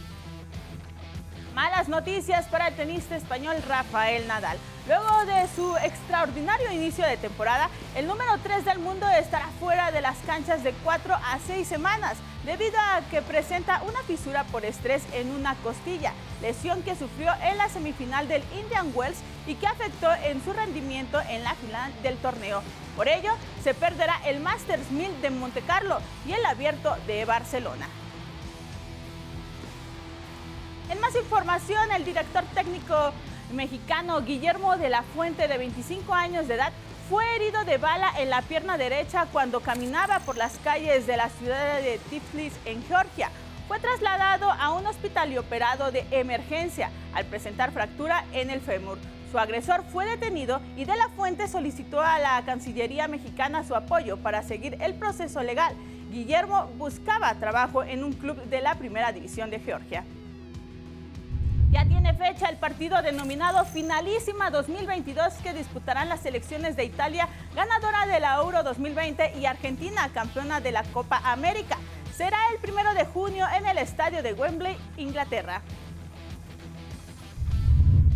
Malas 1.57 1.89
noticias 1.89 2.45
para 2.49 2.69
el 2.69 2.77
tenista 2.77 3.17
español 3.17 3.57
Rafael 3.67 4.29
Nadal. 4.29 4.59
Luego 4.87 5.25
de 5.25 5.49
su 5.57 5.75
extraordinario 5.79 6.71
inicio 6.71 7.07
de 7.07 7.17
temporada, 7.17 7.71
el 7.95 8.07
número 8.07 8.37
3 8.43 8.67
del 8.67 8.79
mundo 8.79 9.09
estará 9.09 9.47
fuera 9.59 9.91
de 9.91 10.03
las 10.03 10.19
canchas 10.27 10.63
de 10.63 10.75
4 10.85 11.15
a 11.15 11.39
6 11.47 11.67
semanas 11.67 12.19
debido 12.45 12.79
a 12.79 13.01
que 13.11 13.23
presenta 13.23 13.81
una 13.89 14.03
fisura 14.03 14.45
por 14.45 14.67
estrés 14.67 15.03
en 15.15 15.31
una 15.31 15.55
costilla, 15.63 16.13
lesión 16.43 16.83
que 16.83 16.95
sufrió 16.95 17.33
en 17.43 17.57
la 17.57 17.71
semifinal 17.71 18.29
del 18.29 18.45
Indian 18.55 18.93
Wells 18.95 19.23
y 19.47 19.55
que 19.55 19.67
afectó 19.67 20.13
en 20.13 20.45
su 20.45 20.53
rendimiento 20.53 21.19
en 21.31 21.43
la 21.43 21.55
final 21.55 21.91
del 22.03 22.19
torneo. 22.19 22.63
Por 22.97 23.09
ello, 23.09 23.33
se 23.65 23.73
perderá 23.73 24.21
el 24.27 24.41
Masters 24.41 24.91
1000 24.91 25.23
de 25.23 25.31
Monte 25.31 25.63
Carlo 25.63 26.01
y 26.27 26.33
el 26.33 26.45
Abierto 26.45 26.95
de 27.07 27.25
Barcelona. 27.25 27.89
En 30.89 31.01
más 31.01 31.17
información, 31.17 31.91
el 31.91 32.05
director 32.05 32.45
técnico 32.55 33.13
mexicano 33.53 34.21
Guillermo 34.21 34.77
de 34.77 34.89
la 34.89 35.03
Fuente, 35.03 35.49
de 35.49 35.59
25 35.59 36.15
años 36.15 36.47
de 36.47 36.55
edad, 36.55 36.73
fue 37.11 37.25
herido 37.35 37.65
de 37.65 37.77
bala 37.77 38.13
en 38.19 38.31
la 38.31 38.41
pierna 38.43 38.79
derecha 38.79 39.27
cuando 39.33 39.59
caminaba 39.61 40.21
por 40.21 40.37
las 40.37 40.59
calles 40.59 41.09
de 41.09 41.17
la 41.17 41.29
ciudad 41.29 41.83
de 41.83 41.99
Tiflis, 42.09 42.53
en 42.65 42.85
Georgia. 42.85 43.31
Fue 43.67 43.81
trasladado 43.81 44.49
a 44.53 44.73
un 44.75 44.87
hospital 44.87 45.33
y 45.33 45.39
operado 45.39 45.91
de 45.91 46.07
emergencia 46.13 46.91
al 47.15 47.25
presentar 47.25 47.73
fractura 47.73 48.25
en 48.33 48.51
el 48.51 48.61
fémur. 48.61 48.99
Su 49.33 49.41
agresor 49.41 49.83
fue 49.93 50.07
detenido 50.07 50.61
y 50.77 50.85
de 50.85 50.97
la 50.97 51.09
Fuente 51.17 51.49
solicitó 51.49 52.01
a 52.01 52.21
la 52.21 52.41
Cancillería 52.45 53.09
mexicana 53.09 53.65
su 53.65 53.75
apoyo 53.75 54.19
para 54.19 54.45
seguir 54.45 54.77
el 54.81 54.95
proceso 54.95 55.43
legal. 55.43 55.75
Guillermo 56.13 56.71
buscaba 56.79 57.35
trabajo 57.35 57.83
en 57.83 58.05
un 58.05 58.13
club 58.13 58.37
de 58.45 58.61
la 58.61 58.77
primera 58.77 59.11
división 59.11 59.51
de 59.51 59.59
Georgia. 59.59 60.05
Ya 61.77 61.85
tiene 61.85 62.15
fecha 62.15 62.49
el 62.49 62.57
partido 62.57 63.03
denominado 63.03 63.67
Finalísima 63.67 64.51
2022 64.51 65.35
que 65.43 65.53
disputarán 65.53 66.09
las 66.09 66.21
selecciones 66.21 66.75
de 66.75 66.85
Italia, 66.85 67.29
ganadora 67.55 68.07
de 68.07 68.19
la 68.19 68.37
Euro 68.37 68.63
2020, 68.63 69.35
y 69.39 69.45
Argentina, 69.45 70.09
campeona 70.15 70.63
de 70.63 70.73
la 70.73 70.85
Copa 70.85 71.21
América. 71.23 71.77
Será 72.17 72.39
el 72.55 72.61
primero 72.61 72.95
de 72.95 73.05
junio 73.05 73.45
en 73.55 73.67
el 73.67 73.77
estadio 73.77 74.23
de 74.23 74.33
Wembley, 74.33 74.75
Inglaterra. 74.97 75.61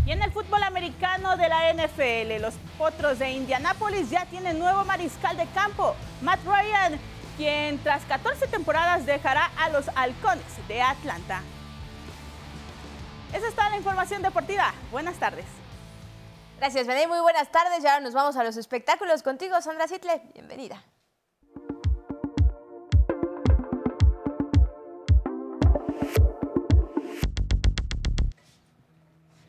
Y 0.07 0.13
en 0.13 0.23
el 0.23 0.33
fútbol 0.33 0.63
americano 0.63 1.37
de 1.37 1.51
la 1.51 1.71
NFL, 1.75 2.41
los 2.41 2.55
Potros 2.79 3.19
de 3.19 3.31
Indianápolis 3.33 4.09
ya 4.09 4.25
tienen 4.25 4.59
nuevo 4.59 4.87
mariscal 4.87 5.37
de 5.37 5.45
campo, 5.49 5.95
Matt 6.23 6.41
Ryan, 6.47 6.99
quien 7.37 7.77
tras 7.81 8.07
14 8.07 8.47
temporadas 8.47 9.05
dejará 9.05 9.51
a 9.59 9.69
los 9.69 9.87
Halcones 9.97 10.67
de 10.67 10.81
Atlanta. 10.81 11.43
Esa 13.33 13.49
es 13.49 13.55
toda 13.55 13.71
la 13.71 13.77
información 13.77 14.23
deportiva. 14.23 14.75
Buenas 14.91 15.17
tardes. 15.19 15.47
Gracias, 16.59 16.87
Benay. 16.87 17.07
Muy 17.07 17.21
buenas 17.21 17.51
tardes. 17.51 17.83
Y 17.83 17.87
ahora 17.87 18.01
nos 18.01 18.13
vamos 18.13 18.37
a 18.37 18.45
los 18.45 18.57
espectáculos 18.57 19.23
contigo, 19.23 19.61
Sandra 19.63 19.87
Sitle. 19.87 20.23
Bienvenida. 20.35 20.83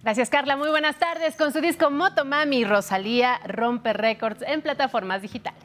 Gracias, 0.04 0.30
Carla. 0.30 0.56
Muy 0.56 0.70
buenas 0.70 0.98
tardes. 0.98 1.36
Con 1.36 1.54
su 1.54 1.62
disco 1.62 1.92
Motomami, 1.92 2.66
Rosalía 2.66 3.40
rompe 3.46 3.94
récords 3.94 4.44
en 4.48 4.62
plataformas 4.62 5.22
digitales. 5.22 5.64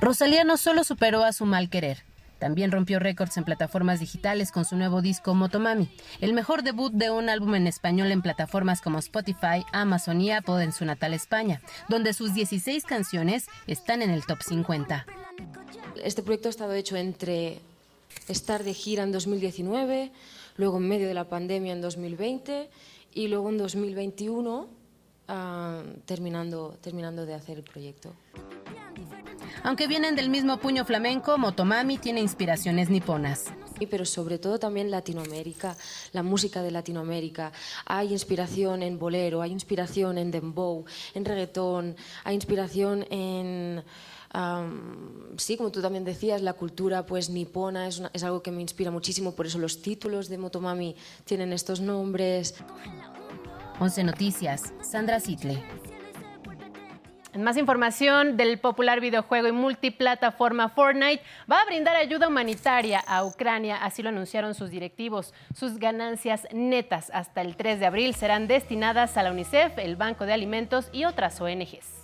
Rosalía 0.00 0.44
no 0.44 0.56
solo 0.56 0.84
superó 0.84 1.24
a 1.24 1.32
su 1.32 1.44
mal 1.44 1.70
querer, 1.70 2.04
también 2.38 2.70
rompió 2.70 2.98
récords 2.98 3.36
en 3.36 3.44
plataformas 3.44 4.00
digitales 4.00 4.52
con 4.52 4.64
su 4.64 4.76
nuevo 4.76 5.02
disco 5.02 5.34
Motomami, 5.34 5.90
el 6.20 6.32
mejor 6.32 6.62
debut 6.62 6.92
de 6.92 7.10
un 7.10 7.28
álbum 7.28 7.54
en 7.54 7.66
español 7.66 8.12
en 8.12 8.22
plataformas 8.22 8.80
como 8.80 8.98
Spotify, 8.98 9.64
Amazon 9.72 10.20
y 10.20 10.30
Apple 10.30 10.62
en 10.62 10.72
su 10.72 10.84
natal 10.84 11.14
España, 11.14 11.60
donde 11.88 12.12
sus 12.12 12.34
16 12.34 12.84
canciones 12.84 13.46
están 13.66 14.02
en 14.02 14.10
el 14.10 14.24
top 14.24 14.42
50. 14.42 15.06
Este 16.02 16.22
proyecto 16.22 16.48
ha 16.48 16.50
estado 16.50 16.72
hecho 16.72 16.96
entre 16.96 17.60
estar 18.28 18.64
de 18.64 18.74
gira 18.74 19.02
en 19.02 19.12
2019, 19.12 20.12
luego 20.56 20.78
en 20.78 20.88
medio 20.88 21.08
de 21.08 21.14
la 21.14 21.28
pandemia 21.28 21.72
en 21.72 21.80
2020 21.80 22.70
y 23.14 23.28
luego 23.28 23.48
en 23.50 23.58
2021 23.58 24.68
ah, 25.28 25.82
terminando, 26.04 26.76
terminando 26.80 27.26
de 27.26 27.34
hacer 27.34 27.58
el 27.58 27.64
proyecto. 27.64 28.14
Aunque 29.62 29.86
vienen 29.86 30.16
del 30.16 30.30
mismo 30.30 30.58
puño 30.58 30.84
flamenco, 30.84 31.36
Motomami 31.38 31.98
tiene 31.98 32.20
inspiraciones 32.20 32.90
niponas. 32.90 33.46
Pero 33.90 34.04
sobre 34.04 34.38
todo 34.38 34.58
también 34.58 34.90
Latinoamérica, 34.90 35.76
la 36.12 36.22
música 36.22 36.62
de 36.62 36.70
Latinoamérica. 36.70 37.52
Hay 37.86 38.12
inspiración 38.12 38.82
en 38.82 38.98
bolero, 38.98 39.40
hay 39.40 39.52
inspiración 39.52 40.18
en 40.18 40.30
dembow, 40.30 40.84
en 41.14 41.24
reggaetón, 41.24 41.96
hay 42.24 42.34
inspiración 42.34 43.06
en... 43.10 43.84
sí, 45.36 45.56
como 45.56 45.70
tú 45.70 45.80
también 45.80 46.04
decías, 46.04 46.42
la 46.42 46.54
cultura 46.54 47.06
pues 47.06 47.30
nipona 47.30 47.86
es, 47.86 48.02
es 48.12 48.24
algo 48.24 48.42
que 48.42 48.50
me 48.50 48.62
inspira 48.62 48.90
muchísimo, 48.90 49.32
por 49.32 49.46
eso 49.46 49.58
los 49.58 49.80
títulos 49.80 50.28
de 50.28 50.38
Motomami 50.38 50.96
tienen 51.24 51.52
estos 51.52 51.80
nombres. 51.80 52.54
11 53.80 54.02
Noticias, 54.02 54.72
Sandra 54.82 55.20
Sitle. 55.20 55.62
Más 57.36 57.58
información 57.58 58.36
del 58.38 58.58
popular 58.58 59.00
videojuego 59.00 59.48
y 59.48 59.52
multiplataforma 59.52 60.70
Fortnite 60.70 61.22
va 61.50 61.60
a 61.60 61.66
brindar 61.66 61.94
ayuda 61.94 62.28
humanitaria 62.28 63.00
a 63.00 63.22
Ucrania, 63.24 63.76
así 63.76 64.02
lo 64.02 64.08
anunciaron 64.08 64.54
sus 64.54 64.70
directivos. 64.70 65.34
Sus 65.54 65.78
ganancias 65.78 66.46
netas 66.52 67.10
hasta 67.12 67.42
el 67.42 67.54
3 67.54 67.80
de 67.80 67.86
abril 67.86 68.14
serán 68.14 68.48
destinadas 68.48 69.16
a 69.16 69.22
la 69.22 69.30
UNICEF, 69.30 69.78
el 69.78 69.96
Banco 69.96 70.24
de 70.24 70.32
Alimentos 70.32 70.88
y 70.90 71.04
otras 71.04 71.40
ONGs. 71.40 71.97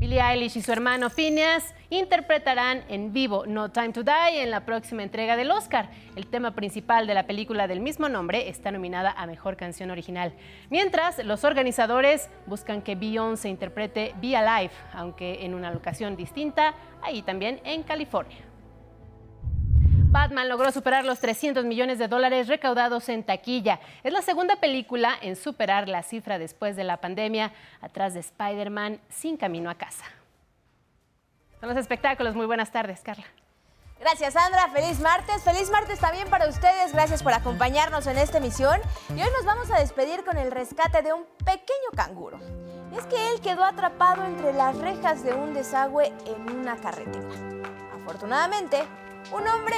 Billie 0.00 0.18
Eilish 0.18 0.56
y 0.56 0.62
su 0.62 0.72
hermano 0.72 1.10
Phineas 1.10 1.74
interpretarán 1.90 2.84
en 2.88 3.12
vivo 3.12 3.44
No 3.44 3.70
Time 3.70 3.92
to 3.92 4.02
Die 4.02 4.42
en 4.42 4.50
la 4.50 4.64
próxima 4.64 5.02
entrega 5.02 5.36
del 5.36 5.50
Oscar. 5.50 5.90
El 6.16 6.26
tema 6.26 6.54
principal 6.54 7.06
de 7.06 7.12
la 7.12 7.26
película 7.26 7.68
del 7.68 7.80
mismo 7.80 8.08
nombre 8.08 8.48
está 8.48 8.70
nominada 8.70 9.12
a 9.14 9.26
Mejor 9.26 9.58
Canción 9.58 9.90
Original. 9.90 10.32
Mientras, 10.70 11.22
los 11.22 11.44
organizadores 11.44 12.30
buscan 12.46 12.80
que 12.80 12.94
Beyoncé 12.94 13.50
interprete 13.50 14.14
Be 14.22 14.34
Alive, 14.34 14.72
aunque 14.94 15.44
en 15.44 15.52
una 15.52 15.70
locación 15.70 16.16
distinta, 16.16 16.74
ahí 17.02 17.20
también 17.20 17.60
en 17.64 17.82
California. 17.82 18.38
Batman 20.10 20.48
logró 20.48 20.72
superar 20.72 21.04
los 21.04 21.20
300 21.20 21.64
millones 21.64 22.00
de 22.00 22.08
dólares 22.08 22.48
recaudados 22.48 23.08
en 23.08 23.22
taquilla. 23.22 23.78
Es 24.02 24.12
la 24.12 24.22
segunda 24.22 24.56
película 24.56 25.14
en 25.22 25.36
superar 25.36 25.88
la 25.88 26.02
cifra 26.02 26.36
después 26.36 26.74
de 26.74 26.82
la 26.82 26.96
pandemia, 26.96 27.52
atrás 27.80 28.14
de 28.14 28.20
Spider-Man 28.20 29.00
sin 29.08 29.36
camino 29.36 29.70
a 29.70 29.76
casa. 29.76 30.04
Son 31.60 31.68
los 31.68 31.78
espectáculos. 31.78 32.34
Muy 32.34 32.46
buenas 32.46 32.72
tardes, 32.72 33.02
Carla. 33.02 33.24
Gracias, 34.00 34.34
Sandra. 34.34 34.68
Feliz 34.70 34.98
martes. 34.98 35.44
Feliz 35.44 35.70
martes 35.70 36.00
también 36.00 36.28
para 36.28 36.48
ustedes. 36.48 36.92
Gracias 36.92 37.22
por 37.22 37.32
acompañarnos 37.32 38.08
en 38.08 38.18
esta 38.18 38.38
emisión. 38.38 38.80
Y 39.10 39.22
hoy 39.22 39.28
nos 39.36 39.44
vamos 39.44 39.70
a 39.70 39.78
despedir 39.78 40.24
con 40.24 40.36
el 40.38 40.50
rescate 40.50 41.02
de 41.02 41.12
un 41.12 41.24
pequeño 41.44 41.90
canguro. 41.94 42.40
Es 42.98 43.06
que 43.06 43.28
él 43.28 43.40
quedó 43.40 43.62
atrapado 43.62 44.24
entre 44.24 44.52
las 44.54 44.76
rejas 44.76 45.22
de 45.22 45.34
un 45.34 45.54
desagüe 45.54 46.12
en 46.26 46.50
una 46.50 46.76
carretera. 46.78 47.28
Afortunadamente, 47.94 48.82
un 49.32 49.46
hombre 49.46 49.76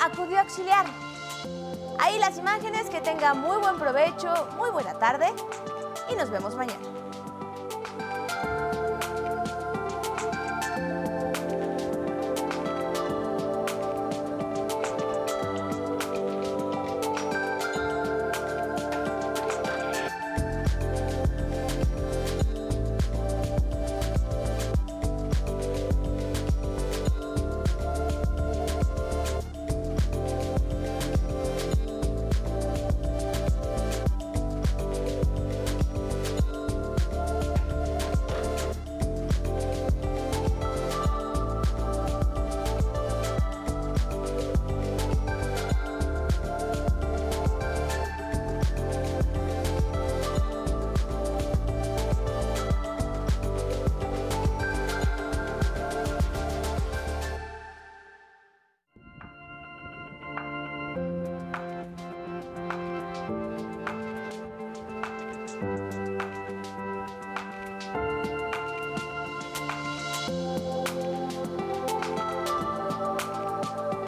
acudió 0.00 0.38
a 0.38 0.42
auxiliar. 0.42 0.86
Ahí 1.98 2.18
las 2.18 2.38
imágenes, 2.38 2.88
que 2.88 3.00
tenga 3.00 3.34
muy 3.34 3.56
buen 3.58 3.78
provecho, 3.78 4.48
muy 4.56 4.70
buena 4.70 4.94
tarde 4.94 5.32
y 6.10 6.14
nos 6.14 6.30
vemos 6.30 6.54
mañana. 6.54 7.01